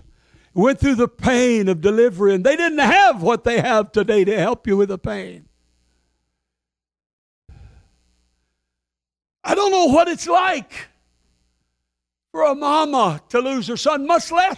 went 0.53 0.79
through 0.79 0.95
the 0.95 1.07
pain 1.07 1.67
of 1.67 1.81
delivery, 1.81 2.35
and 2.35 2.45
they 2.45 2.55
didn't 2.55 2.77
have 2.77 3.23
what 3.23 3.43
they 3.43 3.59
have 3.59 3.91
today 3.91 4.23
to 4.23 4.37
help 4.37 4.67
you 4.67 4.77
with 4.77 4.89
the 4.89 4.99
pain. 4.99 5.49
I 9.43 9.55
don't 9.55 9.71
know 9.71 9.87
what 9.87 10.07
it's 10.07 10.27
like 10.27 10.89
for 12.31 12.43
a 12.43 12.53
mama 12.53 13.19
to 13.29 13.39
lose 13.39 13.67
her 13.67 13.77
son, 13.77 14.05
much 14.05 14.31
less 14.31 14.57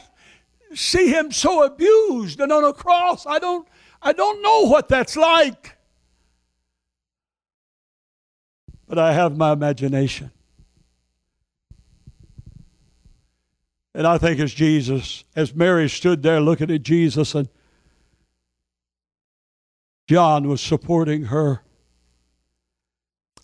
see 0.73 1.07
him 1.07 1.31
so 1.31 1.63
abused 1.63 2.41
and 2.41 2.51
on 2.51 2.65
a 2.65 2.73
cross. 2.73 3.25
I 3.25 3.39
don't, 3.39 3.65
I 4.01 4.11
don't 4.11 4.41
know 4.41 4.63
what 4.63 4.89
that's 4.89 5.15
like. 5.15 5.77
But 8.85 8.99
I 8.99 9.13
have 9.13 9.37
my 9.37 9.53
imagination. 9.53 10.31
And 13.95 14.07
I 14.07 14.17
think 14.17 14.39
as 14.39 14.53
Jesus, 14.53 15.23
as 15.35 15.53
Mary 15.53 15.87
stood 15.87 16.23
there 16.23 16.41
looking 16.41 16.71
at 16.71 16.81
Jesus 16.81 17.35
and 17.35 17.47
John 20.07 20.47
was 20.47 20.61
supporting 20.61 21.25
her, 21.25 21.61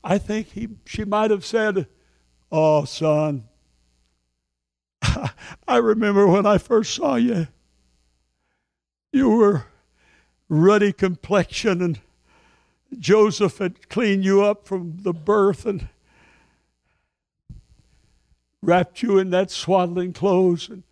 I 0.03 0.17
think 0.17 0.51
he, 0.51 0.69
she 0.85 1.05
might 1.05 1.31
have 1.31 1.45
said, 1.45 1.87
Oh, 2.51 2.85
son, 2.85 3.43
I 5.67 5.77
remember 5.77 6.25
when 6.25 6.45
I 6.45 6.57
first 6.57 6.95
saw 6.95 7.15
you. 7.15 7.47
You 9.11 9.29
were 9.29 9.65
ruddy 10.47 10.93
complexion, 10.93 11.81
and 11.81 11.99
Joseph 12.97 13.59
had 13.59 13.87
cleaned 13.89 14.25
you 14.25 14.43
up 14.43 14.67
from 14.67 14.97
the 15.01 15.13
birth 15.13 15.65
and 15.65 15.89
wrapped 18.61 19.01
you 19.01 19.17
in 19.17 19.29
that 19.31 19.51
swaddling 19.51 20.13
clothes. 20.13 20.69
And, 20.69 20.83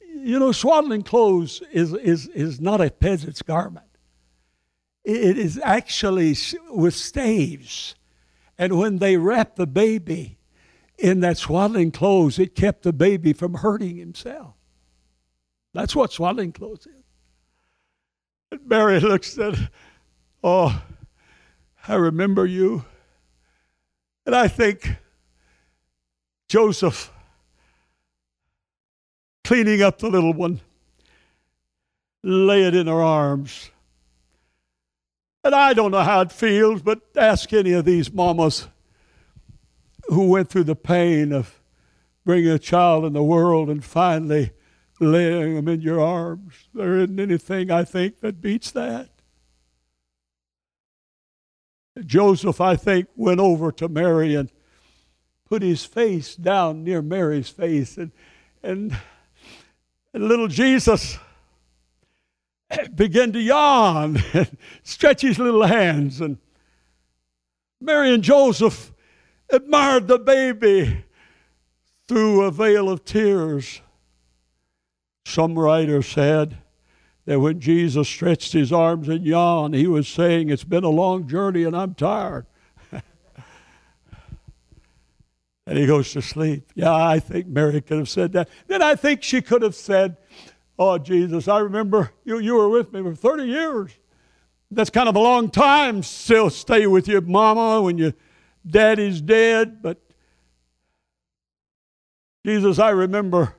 you 0.00 0.38
know, 0.38 0.52
swaddling 0.52 1.02
clothes 1.02 1.62
is, 1.72 1.94
is, 1.94 2.28
is 2.28 2.60
not 2.60 2.80
a 2.80 2.90
peasant's 2.90 3.42
garment. 3.42 3.86
It 5.04 5.36
is 5.36 5.60
actually 5.62 6.36
with 6.70 6.94
staves. 6.94 7.94
And 8.58 8.78
when 8.78 8.98
they 8.98 9.16
wrapped 9.16 9.56
the 9.56 9.66
baby 9.66 10.38
in 10.98 11.20
that 11.20 11.38
swaddling 11.38 11.90
clothes, 11.90 12.38
it 12.38 12.54
kept 12.54 12.82
the 12.82 12.92
baby 12.92 13.32
from 13.32 13.54
hurting 13.54 13.96
himself. 13.96 14.54
That's 15.74 15.96
what 15.96 16.12
swaddling 16.12 16.52
clothes 16.52 16.86
is. 16.86 17.02
And 18.52 18.68
Mary 18.68 19.00
looks 19.00 19.38
at, 19.38 19.58
oh, 20.44 20.82
I 21.88 21.94
remember 21.94 22.46
you. 22.46 22.84
And 24.24 24.36
I 24.36 24.46
think 24.46 24.96
Joseph 26.48 27.11
cleaning 29.44 29.82
up 29.82 29.98
the 29.98 30.08
little 30.08 30.32
one, 30.32 30.60
lay 32.22 32.64
it 32.64 32.74
in 32.74 32.86
her 32.86 33.02
arms. 33.02 33.70
And 35.44 35.54
I 35.54 35.74
don't 35.74 35.90
know 35.90 36.02
how 36.02 36.20
it 36.20 36.32
feels, 36.32 36.82
but 36.82 37.00
ask 37.16 37.52
any 37.52 37.72
of 37.72 37.84
these 37.84 38.12
mamas 38.12 38.68
who 40.06 40.28
went 40.28 40.48
through 40.48 40.64
the 40.64 40.76
pain 40.76 41.32
of 41.32 41.60
bringing 42.24 42.50
a 42.50 42.58
child 42.58 43.04
in 43.04 43.12
the 43.12 43.22
world 43.22 43.68
and 43.68 43.84
finally 43.84 44.52
laying 45.00 45.56
them 45.56 45.68
in 45.68 45.80
your 45.80 46.00
arms. 46.00 46.54
There 46.72 46.98
isn't 46.98 47.18
anything, 47.18 47.70
I 47.70 47.84
think, 47.84 48.20
that 48.20 48.40
beats 48.40 48.70
that. 48.70 49.08
Joseph, 52.06 52.60
I 52.60 52.76
think, 52.76 53.08
went 53.16 53.40
over 53.40 53.72
to 53.72 53.88
Mary 53.88 54.34
and 54.34 54.50
put 55.48 55.62
his 55.62 55.84
face 55.84 56.36
down 56.36 56.84
near 56.84 57.02
Mary's 57.02 57.48
face. 57.48 57.98
And, 57.98 58.12
and, 58.62 58.96
and 60.14 60.28
little 60.28 60.48
Jesus 60.48 61.18
began 62.94 63.32
to 63.32 63.40
yawn 63.40 64.22
and 64.32 64.56
stretch 64.82 65.22
his 65.22 65.38
little 65.38 65.64
hands. 65.64 66.20
And 66.20 66.38
Mary 67.80 68.12
and 68.12 68.22
Joseph 68.22 68.92
admired 69.50 70.08
the 70.08 70.18
baby 70.18 71.04
through 72.08 72.42
a 72.42 72.50
veil 72.50 72.88
of 72.88 73.04
tears. 73.04 73.80
Some 75.24 75.58
writer 75.58 76.02
said 76.02 76.58
that 77.26 77.40
when 77.40 77.60
Jesus 77.60 78.08
stretched 78.08 78.52
his 78.52 78.72
arms 78.72 79.08
and 79.08 79.24
yawned, 79.24 79.74
he 79.74 79.86
was 79.86 80.08
saying, 80.08 80.50
It's 80.50 80.64
been 80.64 80.84
a 80.84 80.90
long 80.90 81.28
journey 81.28 81.64
and 81.64 81.76
I'm 81.76 81.94
tired. 81.94 82.46
And 85.66 85.78
he 85.78 85.86
goes 85.86 86.12
to 86.12 86.22
sleep. 86.22 86.72
Yeah, 86.74 86.94
I 86.94 87.20
think 87.20 87.46
Mary 87.46 87.80
could 87.80 87.98
have 87.98 88.08
said 88.08 88.32
that. 88.32 88.48
Then 88.66 88.82
I 88.82 88.94
think 88.96 89.22
she 89.22 89.40
could 89.40 89.62
have 89.62 89.74
said, 89.74 90.16
Oh, 90.78 90.98
Jesus, 90.98 91.48
I 91.48 91.58
remember 91.58 92.10
you, 92.24 92.38
you 92.38 92.54
were 92.54 92.68
with 92.68 92.92
me 92.92 93.02
for 93.02 93.14
30 93.14 93.44
years. 93.44 93.92
That's 94.70 94.90
kind 94.90 95.08
of 95.08 95.16
a 95.16 95.20
long 95.20 95.50
time 95.50 96.02
still 96.02 96.50
stay 96.50 96.86
with 96.86 97.06
your 97.06 97.20
mama 97.20 97.82
when 97.82 97.98
your 97.98 98.14
daddy's 98.66 99.20
dead. 99.20 99.82
But 99.82 100.00
Jesus, 102.44 102.78
I 102.78 102.90
remember 102.90 103.54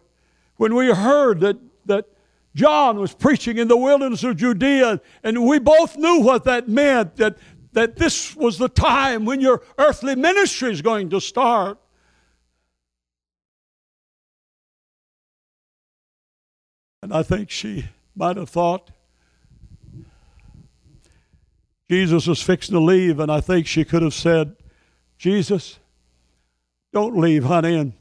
when 0.57 0.75
we 0.75 0.91
heard 0.91 1.39
that, 1.41 1.57
that 1.85 2.07
John 2.55 2.97
was 2.97 3.13
preaching 3.13 3.57
in 3.57 3.67
the 3.67 3.77
wilderness 3.77 4.23
of 4.23 4.37
Judea, 4.37 5.01
and 5.23 5.45
we 5.45 5.59
both 5.59 5.95
knew 5.95 6.21
what 6.21 6.43
that 6.45 6.67
meant 6.67 7.15
that, 7.17 7.37
that 7.73 7.95
this 7.95 8.35
was 8.35 8.57
the 8.57 8.69
time 8.69 9.23
when 9.23 9.39
your 9.39 9.61
earthly 9.77 10.15
ministry 10.15 10.71
is 10.71 10.81
going 10.81 11.09
to 11.11 11.21
start. 11.21 11.77
And 17.03 17.13
I 17.13 17.21
think 17.21 17.49
she 17.49 17.89
might 18.15 18.37
have 18.37 18.47
thought 18.47 18.89
Jesus 21.89 22.27
was 22.27 22.41
fixing 22.41 22.75
to 22.75 22.79
leave, 22.79 23.19
and 23.19 23.29
I 23.29 23.41
think 23.41 23.67
she 23.67 23.83
could 23.83 24.01
have 24.01 24.13
said, 24.13 24.55
Jesus, 25.17 25.79
don't 26.93 27.17
leave, 27.17 27.43
honey, 27.43 27.75
and 27.75 27.91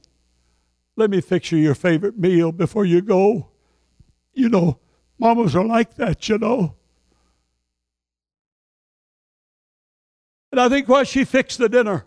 let 0.94 1.10
me 1.10 1.20
fix 1.20 1.50
you 1.50 1.58
your 1.58 1.74
favorite 1.74 2.16
meal 2.16 2.52
before 2.52 2.84
you 2.84 3.02
go. 3.02 3.48
You 4.34 4.48
know, 4.48 4.78
mamas 5.18 5.56
are 5.56 5.64
like 5.64 5.96
that, 5.96 6.28
you 6.28 6.38
know. 6.38 6.76
And 10.52 10.60
I 10.60 10.68
think 10.68 10.88
while 10.88 11.02
she 11.02 11.24
fixed 11.24 11.58
the 11.58 11.68
dinner, 11.68 12.06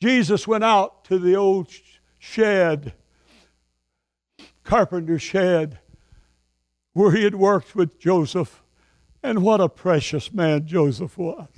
Jesus 0.00 0.48
went 0.48 0.64
out 0.64 1.04
to 1.04 1.18
the 1.18 1.36
old 1.36 1.68
shed, 2.18 2.94
carpenter 4.64 5.18
shed, 5.18 5.80
where 6.92 7.12
he 7.12 7.24
had 7.24 7.34
worked 7.34 7.74
with 7.74 7.98
Joseph. 7.98 8.62
And 9.22 9.42
what 9.42 9.60
a 9.60 9.68
precious 9.68 10.32
man 10.32 10.66
Joseph 10.66 11.16
was. 11.16 11.48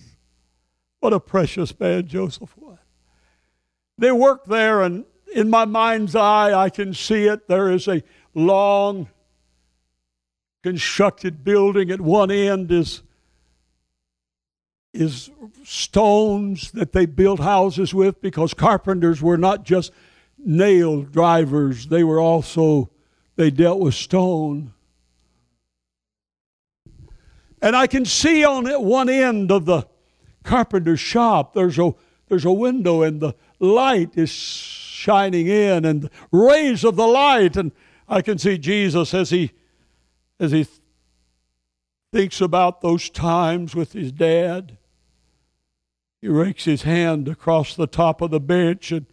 What 1.01 1.13
a 1.13 1.21
precious 1.21 1.79
man 1.79 2.07
Joseph 2.07 2.57
was. 2.57 2.79
They 3.97 4.13
worked 4.13 4.49
there, 4.49 4.83
and 4.83 5.05
in 5.35 5.49
my 5.49 5.65
mind's 5.65 6.15
eye, 6.15 6.53
I 6.53 6.71
can 6.71 6.95
see 6.95 7.27
it. 7.27 7.49
There 7.49 7.71
is 7.71 7.89
a 7.89 8.03
long 8.35 9.09
constructed 10.63 11.45
building. 11.45 11.91
At 11.91 12.01
one 12.01 12.31
end 12.31 12.73
is, 12.73 13.03
is 14.93 15.31
stones 15.63 16.71
that 16.73 16.93
they 16.93 17.07
built 17.07 17.41
houses 17.41 17.93
with 17.93 18.21
because 18.21 18.55
carpenters 18.55 19.21
were 19.21 19.37
not 19.37 19.65
just 19.65 19.93
nail 20.39 21.03
drivers, 21.03 21.89
they 21.89 22.05
were 22.05 22.21
also, 22.21 22.91
they 23.37 23.51
dealt 23.51 23.81
with 23.81 23.95
stone. 23.95 24.73
And 27.65 27.75
I 27.75 27.87
can 27.87 28.05
see 28.05 28.45
on 28.45 28.67
one 28.85 29.09
end 29.09 29.51
of 29.51 29.65
the 29.65 29.89
carpenter's 30.43 31.01
shop, 31.01 31.55
there's 31.55 31.79
a, 31.79 31.95
there's 32.29 32.45
a 32.45 32.53
window 32.53 33.01
and 33.01 33.21
the 33.21 33.35
light 33.59 34.19
is 34.19 34.29
shining 34.29 35.47
in 35.47 35.87
and 35.87 36.11
rays 36.31 36.85
of 36.85 36.97
the 36.97 37.07
light. 37.07 37.57
And 37.57 37.73
I 38.07 38.21
can 38.21 38.37
see 38.37 38.59
Jesus 38.59 39.15
as 39.15 39.31
he 39.31 39.53
as 40.39 40.53
he 40.53 40.67
thinks 42.13 42.43
about 42.43 42.83
those 42.83 43.09
times 43.09 43.75
with 43.75 43.95
his 43.95 44.13
dad. 44.13 44.77
He 46.21 46.29
rakes 46.29 46.67
his 46.67 46.83
hand 46.83 47.29
across 47.29 47.75
the 47.75 47.87
top 47.87 48.21
of 48.21 48.31
the 48.31 48.41
bench 48.41 48.93
and 48.93 49.07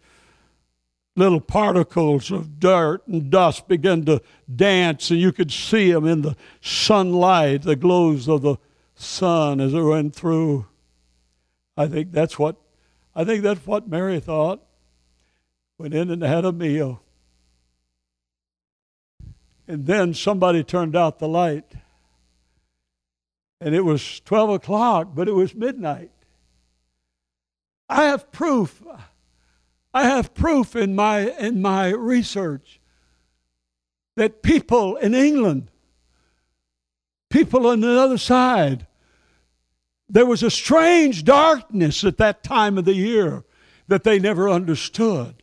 little 1.14 1.40
particles 1.40 2.30
of 2.30 2.58
dirt 2.58 3.06
and 3.06 3.30
dust 3.30 3.68
began 3.68 4.04
to 4.06 4.22
dance, 4.54 5.10
and 5.10 5.20
you 5.20 5.32
could 5.32 5.52
see 5.52 5.92
them 5.92 6.06
in 6.06 6.22
the 6.22 6.36
sunlight, 6.60 7.62
the 7.62 7.76
glows 7.76 8.28
of 8.28 8.42
the 8.42 8.56
sun 8.94 9.60
as 9.60 9.74
it 9.74 9.80
went 9.80 10.14
through. 10.14 10.66
I 11.76 11.86
think 11.86 12.12
that's 12.12 12.38
what 12.38 12.56
I 13.14 13.24
think 13.24 13.42
that's 13.42 13.66
what 13.66 13.88
Mary 13.88 14.20
thought. 14.20 14.62
Went 15.78 15.94
in 15.94 16.10
and 16.10 16.22
had 16.22 16.44
a 16.44 16.52
meal. 16.52 17.02
And 19.68 19.86
then 19.86 20.14
somebody 20.14 20.64
turned 20.64 20.96
out 20.96 21.18
the 21.18 21.28
light. 21.28 21.72
And 23.60 23.74
it 23.74 23.82
was 23.82 24.20
12 24.20 24.50
o'clock, 24.50 25.08
but 25.14 25.28
it 25.28 25.32
was 25.32 25.54
midnight. 25.54 26.10
I 27.88 28.04
have 28.04 28.32
proof. 28.32 28.82
I 29.94 30.04
have 30.04 30.34
proof 30.34 30.74
in 30.74 30.94
my, 30.94 31.30
in 31.38 31.60
my 31.60 31.88
research 31.88 32.80
that 34.16 34.42
people 34.42 34.96
in 34.96 35.14
England, 35.14 35.70
people 37.30 37.66
on 37.66 37.80
the 37.80 37.98
other 37.98 38.18
side, 38.18 38.86
there 40.08 40.26
was 40.26 40.42
a 40.42 40.50
strange 40.50 41.24
darkness 41.24 42.04
at 42.04 42.18
that 42.18 42.42
time 42.42 42.78
of 42.78 42.84
the 42.84 42.94
year 42.94 43.44
that 43.88 44.04
they 44.04 44.18
never 44.18 44.48
understood. 44.48 45.42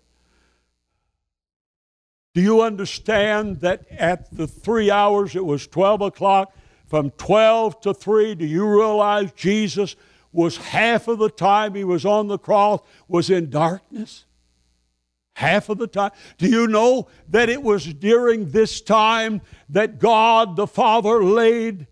Do 2.34 2.42
you 2.42 2.62
understand 2.62 3.62
that 3.62 3.88
at 3.92 4.36
the 4.36 4.48
three 4.48 4.92
hours, 4.92 5.36
it 5.36 5.46
was 5.46 5.68
12 5.68 6.02
o'clock, 6.02 6.56
from 6.88 7.12
12 7.12 7.82
to 7.82 7.94
3, 7.94 8.36
do 8.36 8.46
you 8.46 8.68
realize 8.68 9.32
Jesus 9.34 9.96
was 10.32 10.58
half 10.58 11.08
of 11.08 11.20
the 11.20 11.30
time 11.30 11.76
he 11.76 11.84
was 11.84 12.06
on 12.06 12.28
the 12.28 12.40
cross 12.40 12.82
was 13.08 13.30
in 13.30 13.50
darkness? 13.50 14.26
Half 15.40 15.70
of 15.70 15.78
the 15.78 15.88
time. 15.88 16.12
Do 16.38 16.50
you 16.50 16.68
know 16.68 17.08
that 17.30 17.48
it 17.48 17.64
was 17.64 17.86
during 17.94 18.52
this 18.52 18.82
time 18.82 19.42
that 19.70 19.98
God 19.98 20.58
the 20.58 20.68
Father 20.68 21.24
laid 21.24 21.88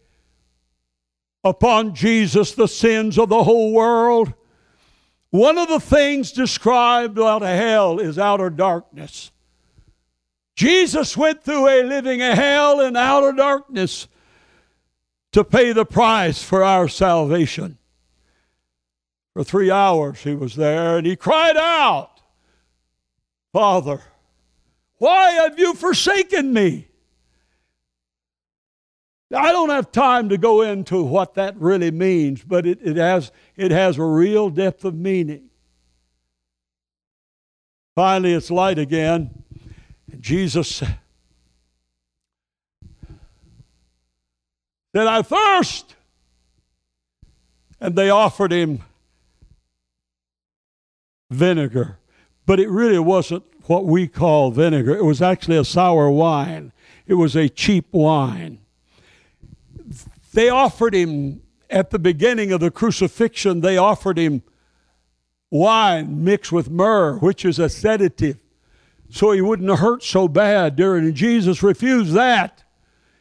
upon 1.46 1.96
Jesus 1.96 2.52
the 2.52 2.68
sins 2.68 3.18
of 3.18 3.30
the 3.30 3.46
whole 3.46 3.72
world? 3.72 4.34
One 5.30 5.58
of 5.58 5.70
the 5.70 5.80
things 5.80 6.34
described 6.34 7.18
out 7.18 7.42
of 7.42 7.48
hell 7.48 8.00
is 8.00 8.20
outer 8.20 8.50
darkness. 8.50 9.32
Jesus 10.58 11.16
went 11.16 11.42
through 11.42 11.70
a 11.70 11.84
living 11.84 12.20
hell 12.20 12.82
in 12.82 12.98
outer 12.98 13.32
darkness 13.32 14.10
to 15.32 15.46
pay 15.46 15.72
the 15.72 15.86
price 15.86 16.44
for 16.44 16.66
our 16.66 16.90
salvation. 16.90 17.78
For 19.32 19.46
three 19.46 19.72
hours 19.72 20.24
he 20.24 20.36
was 20.36 20.58
there 20.58 20.98
and 20.98 21.08
he 21.08 21.16
cried 21.16 21.56
out, 21.56 22.17
Father, 23.58 24.00
why 25.00 25.32
have 25.32 25.58
you 25.58 25.74
forsaken 25.74 26.54
me? 26.54 26.88
I 29.36 29.52
don't 29.52 29.72
have 29.72 29.92
time 29.92 30.30
to 30.30 30.38
go 30.38 30.62
into 30.62 31.02
what 31.02 31.34
that 31.34 31.58
really 31.58 31.90
means, 31.90 32.44
but 32.44 32.68
it, 32.68 32.78
it, 32.84 32.98
has, 32.98 33.32
it 33.56 33.72
has 33.72 33.98
a 33.98 34.04
real 34.04 34.52
depth 34.52 34.86
of 34.86 34.94
meaning. 34.94 35.50
Finally, 37.96 38.34
it's 38.34 38.52
light 38.52 38.78
again. 38.78 39.44
Jesus 40.20 40.68
said, 40.68 41.00
I 44.96 45.24
thirst. 45.24 45.96
And 47.82 47.96
they 47.96 48.12
offered 48.12 48.52
him 48.52 48.84
vinegar. 51.32 51.98
But 52.48 52.60
it 52.60 52.70
really 52.70 52.98
wasn't 52.98 53.44
what 53.66 53.86
we 53.86 54.08
call 54.08 54.50
vinegar, 54.50 54.96
it 54.96 55.04
was 55.04 55.22
actually 55.22 55.58
a 55.58 55.66
sour 55.66 56.10
wine, 56.10 56.72
it 57.06 57.14
was 57.14 57.36
a 57.36 57.48
cheap 57.48 57.86
wine. 57.92 58.58
They 60.34 60.50
offered 60.50 60.96
him, 60.96 61.44
at 61.70 61.92
the 61.92 62.00
beginning 62.00 62.52
of 62.52 62.62
the 62.62 62.72
crucifixion, 62.72 63.62
they 63.62 63.78
offered 63.78 64.18
him 64.18 64.42
wine 65.52 66.24
mixed 66.24 66.52
with 66.52 66.72
myrrh, 66.72 67.18
which 67.18 67.46
is 67.46 67.60
a 67.60 67.70
sedative 67.70 68.38
so 69.10 69.32
he 69.32 69.42
wouldn't 69.42 69.80
hurt 69.80 70.04
so 70.04 70.28
bad 70.28 70.76
during. 70.76 71.06
And 71.06 71.16
Jesus 71.16 71.64
refused 71.64 72.14
that. 72.14 72.64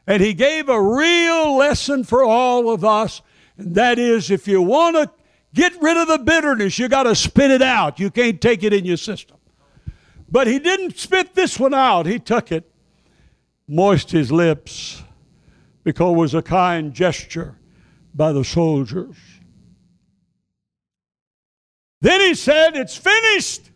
And 0.07 0.23
he 0.23 0.35
gave 0.35 0.69
a 0.69 0.81
real 0.81 1.57
lesson 1.57 2.05
for 2.05 2.25
all 2.25 2.71
of 2.71 2.85
us. 2.85 3.23
And 3.57 3.75
that 3.75 3.99
is 3.99 4.31
if 4.31 4.47
you 4.47 4.63
want 4.63 4.97
to 4.97 5.11
get 5.57 5.73
rid 5.81 5.97
of 5.97 6.07
the 6.07 6.19
bitterness, 6.19 6.79
you 6.79 6.89
got 6.89 7.05
to 7.05 7.17
spit 7.17 7.51
it 7.51 7.63
out. 7.63 7.99
You 7.99 8.11
can't 8.11 8.41
take 8.41 8.63
it 8.63 8.73
in 8.73 8.85
your 8.85 8.99
system. 8.99 9.39
But 10.31 10.47
he 10.47 10.59
didn't 10.59 10.99
spit 10.99 11.35
this 11.35 11.59
one 11.59 11.75
out. 11.75 12.07
He 12.07 12.19
took 12.19 12.53
it, 12.53 12.71
moist 13.67 14.11
his 14.11 14.31
lips, 14.31 15.03
because 15.83 16.13
it 16.13 16.17
was 16.17 16.35
a 16.35 16.43
kind 16.43 16.93
gesture 16.93 17.57
by 18.15 18.33
the 18.33 18.45
soldiers. 18.45 19.17
Then 22.01 22.21
he 22.21 22.35
said, 22.35 22.77
It's 22.77 22.97
finished. 22.97 23.71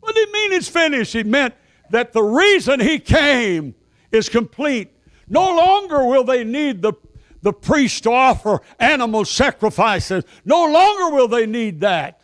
What 0.00 0.14
did 0.14 0.28
he 0.28 0.32
mean 0.32 0.52
it's 0.52 0.68
finished? 0.68 1.12
He 1.12 1.22
meant 1.22 1.54
that 1.90 2.12
the 2.12 2.22
reason 2.22 2.80
he 2.80 2.98
came 2.98 3.74
is 4.10 4.28
complete. 4.28 4.90
No 5.28 5.54
longer 5.54 6.06
will 6.06 6.24
they 6.24 6.44
need 6.44 6.80
the, 6.80 6.94
the 7.42 7.52
priest 7.52 8.04
to 8.04 8.12
offer 8.12 8.60
animal 8.78 9.24
sacrifices. 9.24 10.24
No 10.44 10.66
longer 10.70 11.14
will 11.14 11.28
they 11.28 11.46
need 11.46 11.80
that. 11.80 12.20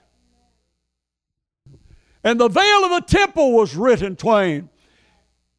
And 2.22 2.40
the 2.40 2.48
veil 2.48 2.84
of 2.84 2.90
the 2.90 3.04
temple 3.06 3.52
was 3.52 3.76
rent 3.76 4.02
in 4.02 4.16
twain. 4.16 4.68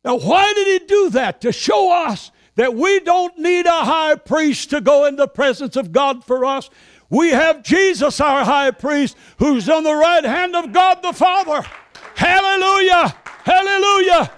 Now, 0.04 0.20
why 0.20 0.54
did 0.54 0.68
he 0.68 0.88
do 0.88 1.10
that? 1.12 1.42
To 1.42 1.52
show 1.52 1.92
us 2.06 2.32
that 2.56 2.74
we 2.76 3.00
don't 3.00 3.38
need 3.38 3.66
a 3.66 3.86
high 3.86 4.16
priest 4.16 4.72
to 4.72 4.82
go 4.82 5.06
in 5.06 5.16
the 5.16 5.28
presence 5.28 5.76
of 5.76 5.92
God 5.92 6.26
for 6.26 6.44
us. 6.44 6.70
We 7.10 7.30
have 7.30 7.64
Jesus, 7.64 8.20
our 8.20 8.44
high 8.44 8.72
priest, 8.72 9.16
who's 9.40 9.70
on 9.70 9.84
the 9.84 9.96
right 9.96 10.26
hand 10.26 10.56
of 10.56 10.74
God 10.74 11.02
the 11.02 11.14
Father. 11.14 11.66
Hallelujah! 12.16 13.16
Hallelujah! 13.44 14.32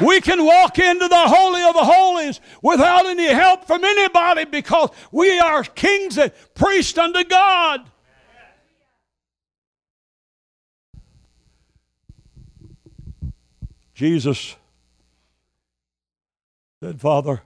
We 0.00 0.20
can 0.20 0.44
walk 0.44 0.78
into 0.78 1.06
the 1.06 1.28
Holy 1.28 1.62
of 1.62 1.74
the 1.74 1.84
Holies 1.84 2.40
without 2.62 3.06
any 3.06 3.28
help 3.28 3.66
from 3.66 3.84
anybody 3.84 4.44
because 4.44 4.90
we 5.10 5.38
are 5.38 5.62
kings 5.62 6.18
and 6.18 6.32
priests 6.54 6.96
unto 6.98 7.24
God. 7.24 7.88
Jesus 13.94 14.56
said, 16.82 17.00
Father, 17.00 17.42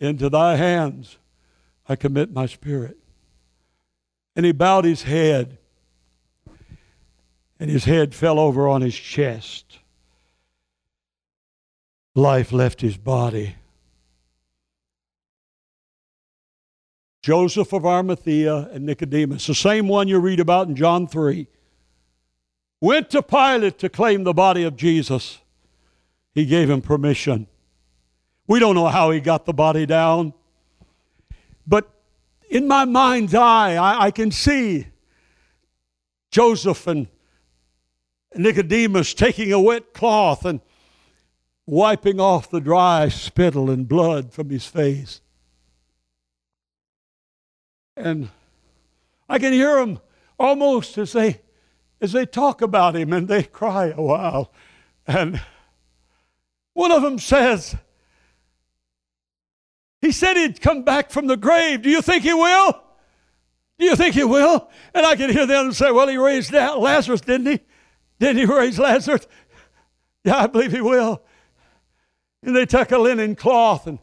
into 0.00 0.28
thy 0.28 0.56
hands 0.56 1.18
I 1.88 1.96
commit 1.96 2.32
my 2.32 2.46
spirit. 2.46 2.96
And 4.36 4.44
he 4.44 4.52
bowed 4.52 4.84
his 4.84 5.02
head 5.02 5.58
and 7.60 7.70
his 7.70 7.84
head 7.84 8.14
fell 8.14 8.38
over 8.38 8.68
on 8.68 8.82
his 8.82 8.94
chest. 8.94 9.78
Life 12.18 12.50
left 12.50 12.80
his 12.80 12.96
body. 12.96 13.54
Joseph 17.22 17.72
of 17.72 17.86
Arimathea 17.86 18.70
and 18.72 18.84
Nicodemus, 18.84 19.46
the 19.46 19.54
same 19.54 19.86
one 19.86 20.08
you 20.08 20.18
read 20.18 20.40
about 20.40 20.66
in 20.66 20.74
John 20.74 21.06
3, 21.06 21.46
went 22.80 23.10
to 23.10 23.22
Pilate 23.22 23.78
to 23.78 23.88
claim 23.88 24.24
the 24.24 24.32
body 24.32 24.64
of 24.64 24.74
Jesus. 24.74 25.38
He 26.34 26.44
gave 26.44 26.68
him 26.68 26.82
permission. 26.82 27.46
We 28.48 28.58
don't 28.58 28.74
know 28.74 28.88
how 28.88 29.12
he 29.12 29.20
got 29.20 29.46
the 29.46 29.54
body 29.54 29.86
down, 29.86 30.34
but 31.68 31.88
in 32.50 32.66
my 32.66 32.84
mind's 32.84 33.36
eye, 33.36 33.76
I, 33.76 34.06
I 34.06 34.10
can 34.10 34.32
see 34.32 34.88
Joseph 36.32 36.84
and 36.88 37.06
Nicodemus 38.34 39.14
taking 39.14 39.52
a 39.52 39.60
wet 39.60 39.94
cloth 39.94 40.44
and 40.44 40.60
wiping 41.68 42.18
off 42.18 42.50
the 42.50 42.62
dry 42.62 43.10
spittle 43.10 43.68
and 43.68 43.86
blood 43.86 44.32
from 44.32 44.48
his 44.48 44.64
face. 44.64 45.20
And 47.94 48.30
I 49.28 49.38
can 49.38 49.52
hear 49.52 49.74
them 49.76 50.00
almost 50.38 50.96
as 50.96 51.12
they 51.12 51.42
as 52.00 52.12
they 52.12 52.24
talk 52.24 52.62
about 52.62 52.96
him 52.96 53.12
and 53.12 53.28
they 53.28 53.42
cry 53.42 53.92
a 53.94 54.00
while. 54.00 54.50
And 55.06 55.42
one 56.72 56.90
of 56.90 57.02
them 57.02 57.18
says, 57.18 57.76
he 60.00 60.10
said 60.10 60.38
he'd 60.38 60.62
come 60.62 60.84
back 60.84 61.10
from 61.10 61.26
the 61.26 61.36
grave. 61.36 61.82
Do 61.82 61.90
you 61.90 62.00
think 62.00 62.22
he 62.22 62.32
will? 62.32 62.82
Do 63.78 63.84
you 63.84 63.94
think 63.94 64.14
he 64.14 64.24
will? 64.24 64.70
And 64.94 65.04
I 65.04 65.16
can 65.16 65.30
hear 65.30 65.44
them 65.44 65.72
say, 65.72 65.90
Well, 65.90 66.08
he 66.08 66.16
raised 66.16 66.50
Lazarus, 66.50 67.20
didn't 67.20 67.46
he? 67.46 67.60
Didn't 68.20 68.38
he 68.38 68.46
raise 68.46 68.78
Lazarus? 68.78 69.26
Yeah, 70.24 70.38
I 70.38 70.46
believe 70.46 70.72
he 70.72 70.80
will. 70.80 71.22
And 72.42 72.54
they 72.54 72.66
took 72.66 72.92
a 72.92 72.98
linen 72.98 73.34
cloth 73.34 73.86
and, 73.86 73.98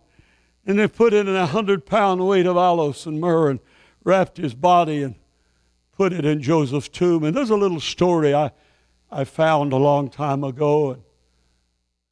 and 0.65 0.77
they 0.77 0.87
put 0.87 1.13
in 1.13 1.27
a 1.27 1.45
hundred 1.45 1.85
pound 1.85 2.25
weight 2.27 2.45
of 2.45 2.57
aloes 2.57 3.05
and 3.05 3.19
myrrh 3.19 3.49
and 3.49 3.59
wrapped 4.03 4.37
his 4.37 4.53
body 4.53 5.01
and 5.01 5.15
put 5.93 6.13
it 6.13 6.25
in 6.25 6.41
Joseph's 6.41 6.89
tomb. 6.89 7.23
And 7.23 7.35
there's 7.35 7.49
a 7.49 7.55
little 7.55 7.79
story 7.79 8.33
I, 8.33 8.51
I 9.09 9.23
found 9.23 9.71
a 9.71 9.77
long 9.77 10.09
time 10.09 10.43
ago, 10.43 10.91
and 10.91 11.01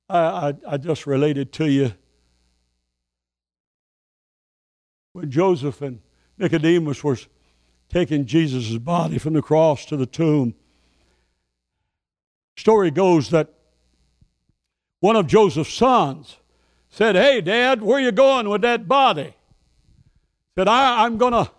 I, 0.09 0.17
I, 0.17 0.53
I 0.67 0.77
just 0.77 1.05
related 1.05 1.51
to 1.53 1.69
you. 1.69 1.93
When 5.11 5.29
Joseph 5.29 5.81
and 5.81 5.99
Nicodemus 6.37 7.03
were 7.03 7.17
taking 7.89 8.25
Jesus' 8.25 8.77
body 8.77 9.17
from 9.17 9.33
the 9.33 9.41
cross 9.41 9.85
to 9.85 9.97
the 9.97 10.05
tomb, 10.05 10.55
story 12.55 12.89
goes 12.89 13.29
that 13.29 13.53
one 15.03 15.17
of 15.17 15.27
Joseph's 15.27 15.73
sons 15.73 16.37
said, 16.87 17.17
Hey, 17.17 17.41
Dad, 17.41 17.81
where 17.81 17.99
you 17.99 18.13
going 18.13 18.47
with 18.47 18.61
that 18.61 18.87
body? 18.87 19.33
Said, 20.55 20.69
I, 20.69 21.03
I'm 21.03 21.17
gonna 21.17 21.51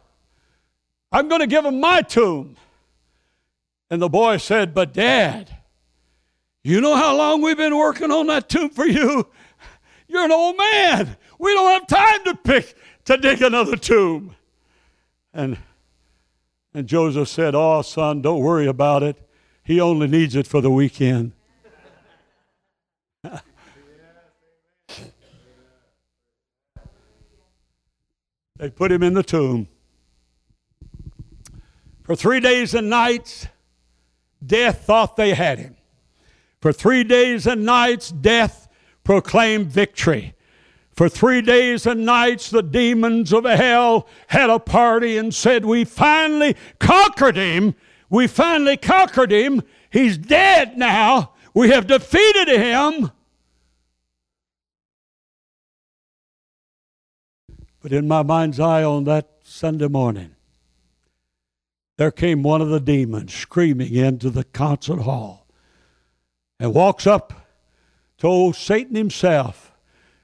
I'm 1.13 1.29
gonna 1.29 1.47
give 1.47 1.63
him 1.63 1.79
my 1.79 2.01
tomb. 2.01 2.57
And 3.91 4.01
the 4.01 4.09
boy 4.09 4.39
said, 4.39 4.73
But 4.73 4.95
Dad, 4.95 5.55
you 6.63 6.81
know 6.81 6.97
how 6.97 7.15
long 7.15 7.43
we've 7.43 7.59
been 7.59 7.77
working 7.77 8.11
on 8.11 8.29
that 8.29 8.49
tomb 8.49 8.71
for 8.71 8.87
you? 8.87 9.27
You're 10.09 10.25
an 10.25 10.33
old 10.33 10.57
man. 10.57 11.15
We 11.39 11.53
don't 11.53 11.71
have 11.71 11.87
time 11.87 12.25
to 12.25 12.35
pick 12.37 12.75
to 13.05 13.19
dig 13.19 13.43
another 13.43 13.77
tomb. 13.77 14.37
And 15.35 15.59
and 16.73 16.87
Joseph 16.87 17.29
said, 17.29 17.55
Oh, 17.55 17.83
son, 17.83 18.23
don't 18.23 18.41
worry 18.41 18.67
about 18.67 19.03
it. 19.03 19.19
He 19.63 19.83
only 19.83 20.07
needs 20.07 20.35
it 20.35 20.47
for 20.47 20.63
the 20.63 20.71
weekend. 20.71 21.33
They 28.57 28.71
put 28.71 28.93
him 28.93 29.03
in 29.03 29.15
the 29.15 29.25
tomb. 29.25 29.67
For 32.05 32.15
three 32.15 32.39
days 32.39 32.73
and 32.73 32.89
nights, 32.89 33.49
death 34.47 34.85
thought 34.85 35.17
they 35.17 35.35
had 35.35 35.59
him. 35.59 35.77
For 36.61 36.73
three 36.73 37.03
days 37.03 37.49
and 37.49 37.65
nights, 37.65 38.13
death 38.13 38.69
proclaimed 39.03 39.73
victory. 39.73 40.37
For 40.93 41.09
three 41.09 41.43
days 41.43 41.85
and 41.85 42.07
nights, 42.07 42.49
the 42.49 42.63
demons 42.63 43.33
of 43.33 43.45
hell 43.45 44.07
had 44.29 44.51
a 44.51 44.61
party 44.61 45.19
and 45.19 45.35
said, 45.35 45.65
We 45.65 45.85
finally 45.85 46.55
conquered 46.79 47.37
him. 47.37 47.75
We 48.09 48.29
finally 48.29 48.77
conquered 48.77 49.33
him. 49.33 49.63
He's 49.91 50.17
dead 50.17 50.79
now. 50.79 51.33
We 51.55 51.71
have 51.71 51.89
defeated 51.89 52.47
him. 52.47 53.11
But 57.85 57.93
in 57.93 58.09
my 58.09 58.23
mind's 58.23 58.59
eye 58.59 58.83
on 58.83 59.05
that 59.05 59.29
Sunday 59.43 59.89
morning, 59.89 60.37
there 61.99 62.11
came 62.11 62.43
one 62.43 62.63
of 62.63 62.71
the 62.71 62.81
demons 62.81 63.35
screaming 63.35 63.93
into 63.93 64.31
the 64.31 64.45
concert 64.45 65.01
hall 65.01 65.47
and 66.59 66.73
walks 66.73 67.07
up 67.07 67.47
to 68.17 68.27
old 68.27 68.57
Satan 68.57 68.97
himself 68.97 69.77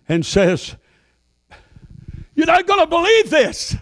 and 0.09 0.25
says, 0.25 0.77
You're 2.35 2.46
not 2.46 2.66
going 2.66 2.81
to 2.81 2.87
believe 2.87 3.29
this. 3.29 3.77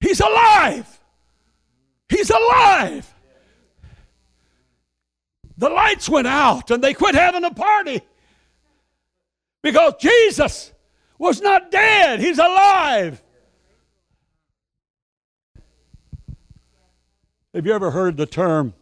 He's 0.00 0.20
alive. 0.20 1.00
He's 2.10 2.28
alive. 2.28 3.10
The 5.56 5.70
lights 5.70 6.10
went 6.10 6.26
out 6.26 6.70
and 6.70 6.84
they 6.84 6.92
quit 6.92 7.14
having 7.14 7.44
a 7.44 7.54
party 7.54 8.02
because 9.62 9.94
Jesus 9.98 10.72
was 11.20 11.42
not 11.42 11.70
dead, 11.70 12.18
he's 12.18 12.38
alive. 12.38 13.22
Have 17.52 17.66
you 17.66 17.74
ever 17.74 17.90
heard 17.90 18.16
the 18.16 18.24
term, 18.24 18.72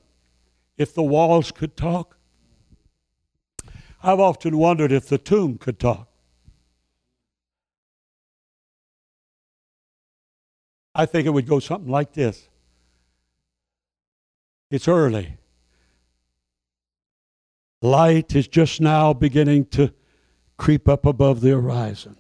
if 0.76 0.94
the 0.94 1.02
walls 1.02 1.50
could 1.50 1.76
talk? 1.76 2.16
I've 4.00 4.20
often 4.20 4.56
wondered 4.56 4.92
if 4.92 5.08
the 5.08 5.18
tomb 5.18 5.58
could 5.58 5.80
talk. 5.80 6.08
I 10.94 11.06
think 11.06 11.26
it 11.26 11.30
would 11.30 11.46
go 11.46 11.58
something 11.58 11.90
like 11.90 12.12
this 12.12 12.48
It's 14.70 14.86
early. 14.86 15.38
Light 17.82 18.36
is 18.36 18.46
just 18.46 18.80
now 18.80 19.12
beginning 19.12 19.66
to 19.66 19.92
creep 20.56 20.88
up 20.88 21.04
above 21.04 21.40
the 21.40 21.50
horizon 21.50 22.16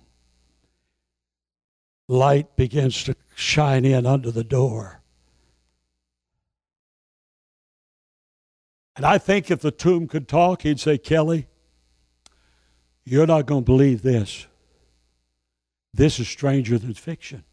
light 2.08 2.56
begins 2.56 3.04
to 3.04 3.14
shine 3.34 3.84
in 3.84 4.06
under 4.06 4.30
the 4.30 4.44
door. 4.44 5.02
And 8.96 9.06
I 9.06 9.18
think 9.18 9.50
if 9.50 9.60
the 9.60 9.70
tomb 9.70 10.08
could 10.08 10.26
talk, 10.26 10.62
he'd 10.62 10.80
say, 10.80 10.98
Kelly, 10.98 11.46
you're 13.04 13.28
not 13.28 13.46
going 13.46 13.62
to 13.62 13.64
believe 13.64 14.02
this. 14.02 14.46
This 15.94 16.18
is 16.18 16.28
stranger 16.28 16.78
than 16.78 16.94
fiction. 16.94 17.44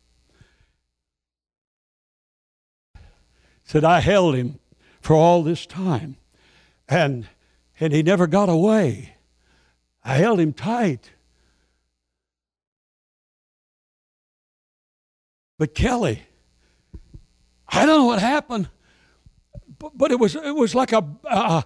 Said, 3.64 3.84
I 3.84 4.00
held 4.00 4.36
him 4.36 4.60
for 5.02 5.16
all 5.16 5.44
this 5.44 5.66
time, 5.66 6.18
and, 6.90 7.28
and 7.80 7.94
he 7.94 8.02
never 8.02 8.28
got 8.28 8.50
away. 8.50 9.16
I 10.04 10.16
held 10.16 10.40
him 10.40 10.54
tight. 10.54 11.12
But 15.58 15.74
Kelly, 15.74 16.24
I 17.68 17.86
don't 17.86 18.00
know 18.00 18.06
what 18.06 18.20
happened, 18.20 18.70
but, 19.80 19.98
but 19.98 20.12
it 20.12 20.20
was 20.20 20.36
it 20.36 20.56
was 20.56 20.76
like 20.76 20.92
a, 20.92 21.06
a 21.24 21.64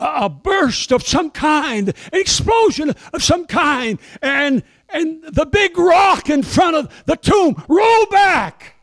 a 0.00 0.28
burst 0.28 0.92
of 0.92 1.02
some 1.02 1.30
kind, 1.30 1.88
an 1.88 2.20
explosion 2.20 2.94
of 3.12 3.22
some 3.22 3.46
kind, 3.46 3.98
and 4.22 4.62
and 4.88 5.22
the 5.22 5.46
big 5.46 5.78
rock 5.78 6.28
in 6.28 6.42
front 6.42 6.74
of 6.74 7.04
the 7.06 7.16
tomb 7.16 7.62
rolled 7.68 8.10
back. 8.10 8.74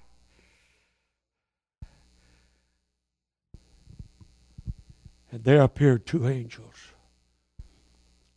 And 5.32 5.44
there 5.44 5.62
appeared 5.62 6.06
two 6.06 6.28
angels. 6.28 6.94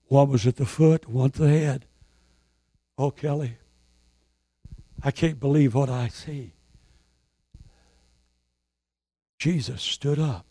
One 0.09 0.29
was 0.29 0.45
at 0.47 0.57
the 0.57 0.67
foot, 0.67 1.09
one 1.09 1.27
at 1.27 1.35
the 1.35 1.49
head. 1.49 1.87
Oh, 2.99 3.13
Kelly, 3.13 3.57
I 5.03 5.11
can't 5.11 5.41
believe 5.41 5.75
what 5.75 5.89
I 5.89 6.09
see. 6.09 6.53
Jesus 9.39 9.81
stood 9.81 10.19
up. 10.19 10.47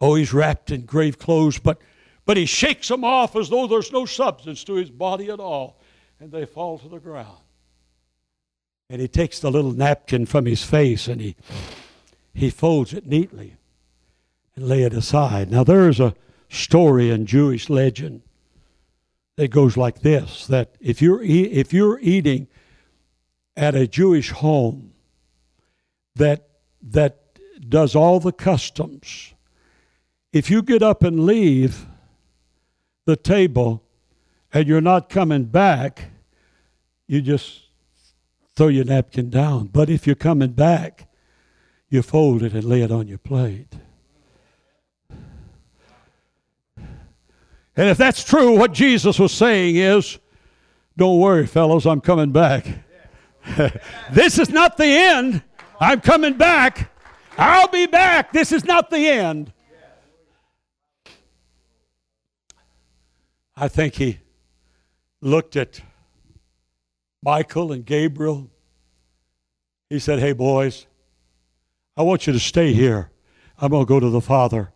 Oh, 0.00 0.16
he's 0.16 0.32
wrapped 0.32 0.70
in 0.70 0.82
grave 0.82 1.18
clothes, 1.18 1.58
but, 1.58 1.80
but 2.24 2.36
he 2.36 2.46
shakes 2.46 2.88
them 2.88 3.04
off 3.04 3.36
as 3.36 3.48
though 3.48 3.66
there's 3.66 3.92
no 3.92 4.04
substance 4.04 4.64
to 4.64 4.74
his 4.74 4.90
body 4.90 5.30
at 5.30 5.40
all, 5.40 5.80
and 6.20 6.32
they 6.32 6.44
fall 6.44 6.78
to 6.78 6.88
the 6.88 6.98
ground. 6.98 7.38
And 8.90 9.00
he 9.00 9.08
takes 9.08 9.38
the 9.38 9.50
little 9.50 9.72
napkin 9.72 10.26
from 10.26 10.46
his 10.46 10.64
face 10.64 11.08
and 11.08 11.20
he, 11.20 11.36
he 12.32 12.48
folds 12.48 12.94
it 12.94 13.06
neatly 13.06 13.56
and 14.56 14.66
lay 14.66 14.82
it 14.82 14.94
aside. 14.94 15.50
Now, 15.50 15.62
there's 15.62 16.00
a 16.00 16.14
story 16.48 17.10
in 17.10 17.26
Jewish 17.26 17.68
legend 17.68 18.22
that 19.36 19.48
goes 19.48 19.76
like 19.76 20.00
this 20.00 20.46
that 20.46 20.74
if 20.80 21.02
you're, 21.02 21.22
if 21.22 21.72
you're 21.72 21.98
eating 22.00 22.48
at 23.58 23.74
a 23.74 23.88
Jewish 23.88 24.30
home 24.30 24.92
that 26.14 26.48
that 26.80 27.18
does 27.68 27.96
all 27.96 28.20
the 28.20 28.32
customs. 28.32 29.34
If 30.32 30.48
you 30.48 30.62
get 30.62 30.82
up 30.82 31.02
and 31.02 31.26
leave 31.26 31.86
the 33.04 33.16
table 33.16 33.82
and 34.52 34.68
you're 34.68 34.80
not 34.80 35.08
coming 35.08 35.44
back, 35.44 36.10
you 37.08 37.20
just 37.20 37.62
throw 38.54 38.68
your 38.68 38.84
napkin 38.84 39.28
down. 39.28 39.66
But 39.66 39.90
if 39.90 40.06
you're 40.06 40.16
coming 40.16 40.52
back, 40.52 41.08
you 41.88 42.02
fold 42.02 42.42
it 42.42 42.52
and 42.52 42.64
lay 42.64 42.82
it 42.82 42.92
on 42.92 43.08
your 43.08 43.18
plate. 43.18 43.74
And 46.78 47.88
if 47.88 47.98
that's 47.98 48.22
true, 48.22 48.56
what 48.56 48.72
Jesus 48.72 49.18
was 49.18 49.32
saying 49.32 49.76
is, 49.76 50.18
don't 50.96 51.18
worry, 51.18 51.46
fellows, 51.46 51.86
I'm 51.86 52.00
coming 52.00 52.30
back. 52.30 52.66
this 54.12 54.38
is 54.38 54.50
not 54.50 54.76
the 54.76 54.86
end. 54.86 55.42
I'm 55.80 56.00
coming 56.00 56.34
back. 56.34 56.90
I'll 57.36 57.68
be 57.68 57.86
back. 57.86 58.32
This 58.32 58.52
is 58.52 58.64
not 58.64 58.90
the 58.90 59.08
end. 59.08 59.52
I 63.56 63.68
think 63.68 63.94
he 63.94 64.18
looked 65.20 65.56
at 65.56 65.80
Michael 67.22 67.72
and 67.72 67.84
Gabriel. 67.84 68.50
He 69.90 69.98
said, 69.98 70.18
Hey, 70.18 70.32
boys, 70.32 70.86
I 71.96 72.02
want 72.02 72.26
you 72.26 72.32
to 72.32 72.38
stay 72.38 72.72
here. 72.72 73.10
I'm 73.60 73.70
going 73.70 73.84
to 73.84 73.88
go 73.88 73.98
to 73.98 74.10
the 74.10 74.20
Father. 74.20 74.72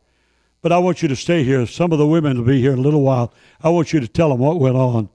But 0.60 0.72
I 0.72 0.78
want 0.78 1.02
you 1.02 1.08
to 1.08 1.16
stay 1.16 1.44
here. 1.44 1.66
Some 1.66 1.92
of 1.92 1.98
the 1.98 2.06
women 2.06 2.38
will 2.38 2.44
be 2.44 2.60
here 2.60 2.72
in 2.72 2.78
a 2.78 2.82
little 2.82 3.02
while. 3.02 3.32
I 3.60 3.68
want 3.68 3.92
you 3.92 4.00
to 4.00 4.08
tell 4.08 4.30
them 4.30 4.38
what 4.38 4.58
went 4.58 4.76
on. 4.76 5.08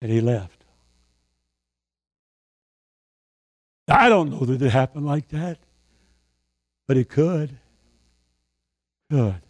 And 0.00 0.10
he 0.10 0.20
left. 0.20 0.61
I 3.92 4.08
don't 4.08 4.30
know 4.30 4.46
that 4.46 4.62
it 4.62 4.70
happened 4.70 5.04
like 5.04 5.28
that, 5.28 5.58
but 6.88 6.96
it 6.96 7.10
could. 7.10 7.58
Good. 9.10 9.42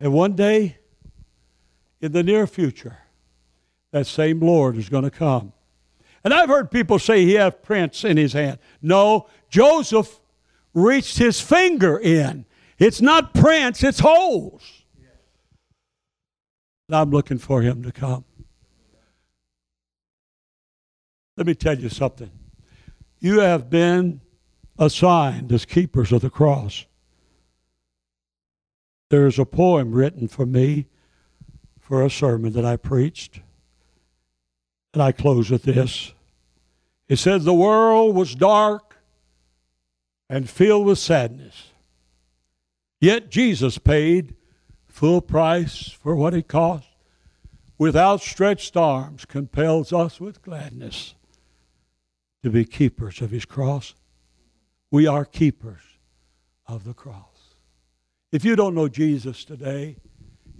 And 0.00 0.12
one 0.12 0.32
day, 0.32 0.78
in 2.00 2.12
the 2.12 2.22
near 2.22 2.46
future, 2.46 2.96
that 3.92 4.06
same 4.06 4.40
Lord 4.40 4.76
is 4.78 4.88
going 4.88 5.04
to 5.04 5.10
come. 5.10 5.52
And 6.24 6.32
I've 6.32 6.48
heard 6.48 6.70
people 6.70 6.98
say 6.98 7.24
he 7.24 7.34
had 7.34 7.62
prints 7.62 8.04
in 8.04 8.16
his 8.16 8.32
hand. 8.32 8.58
No, 8.80 9.26
Joseph 9.50 10.20
reached 10.72 11.18
his 11.18 11.40
finger 11.40 11.98
in. 11.98 12.46
It's 12.78 13.02
not 13.02 13.34
prints, 13.34 13.84
it's 13.84 14.00
holes. 14.00 14.62
And 16.88 16.96
I'm 16.96 17.10
looking 17.10 17.38
for 17.38 17.60
him 17.60 17.82
to 17.82 17.92
come. 17.92 18.24
Let 21.36 21.46
me 21.46 21.54
tell 21.54 21.78
you 21.78 21.90
something. 21.90 22.30
You 23.24 23.40
have 23.40 23.70
been 23.70 24.20
assigned 24.78 25.50
as 25.50 25.64
keepers 25.64 26.12
of 26.12 26.20
the 26.20 26.28
cross. 26.28 26.84
There 29.08 29.26
is 29.26 29.38
a 29.38 29.46
poem 29.46 29.92
written 29.92 30.28
for 30.28 30.44
me 30.44 30.88
for 31.80 32.04
a 32.04 32.10
sermon 32.10 32.52
that 32.52 32.66
I 32.66 32.76
preached. 32.76 33.40
And 34.92 35.02
I 35.02 35.12
close 35.12 35.50
with 35.50 35.62
this. 35.62 36.12
It 37.08 37.16
says, 37.16 37.44
The 37.44 37.54
world 37.54 38.14
was 38.14 38.34
dark 38.34 38.98
and 40.28 40.46
filled 40.46 40.84
with 40.84 40.98
sadness. 40.98 41.70
Yet 43.00 43.30
Jesus 43.30 43.78
paid 43.78 44.34
full 44.86 45.22
price 45.22 45.88
for 45.88 46.14
what 46.14 46.34
it 46.34 46.46
cost. 46.46 46.88
With 47.78 47.96
outstretched 47.96 48.76
arms, 48.76 49.24
compels 49.24 49.94
us 49.94 50.20
with 50.20 50.42
gladness 50.42 51.14
to 52.44 52.50
be 52.50 52.64
keepers 52.66 53.22
of 53.22 53.30
his 53.30 53.46
cross. 53.46 53.94
We 54.90 55.06
are 55.06 55.24
keepers 55.24 55.80
of 56.66 56.84
the 56.84 56.92
cross. 56.92 57.54
If 58.32 58.44
you 58.44 58.54
don't 58.54 58.74
know 58.74 58.86
Jesus 58.86 59.46
today, 59.46 59.96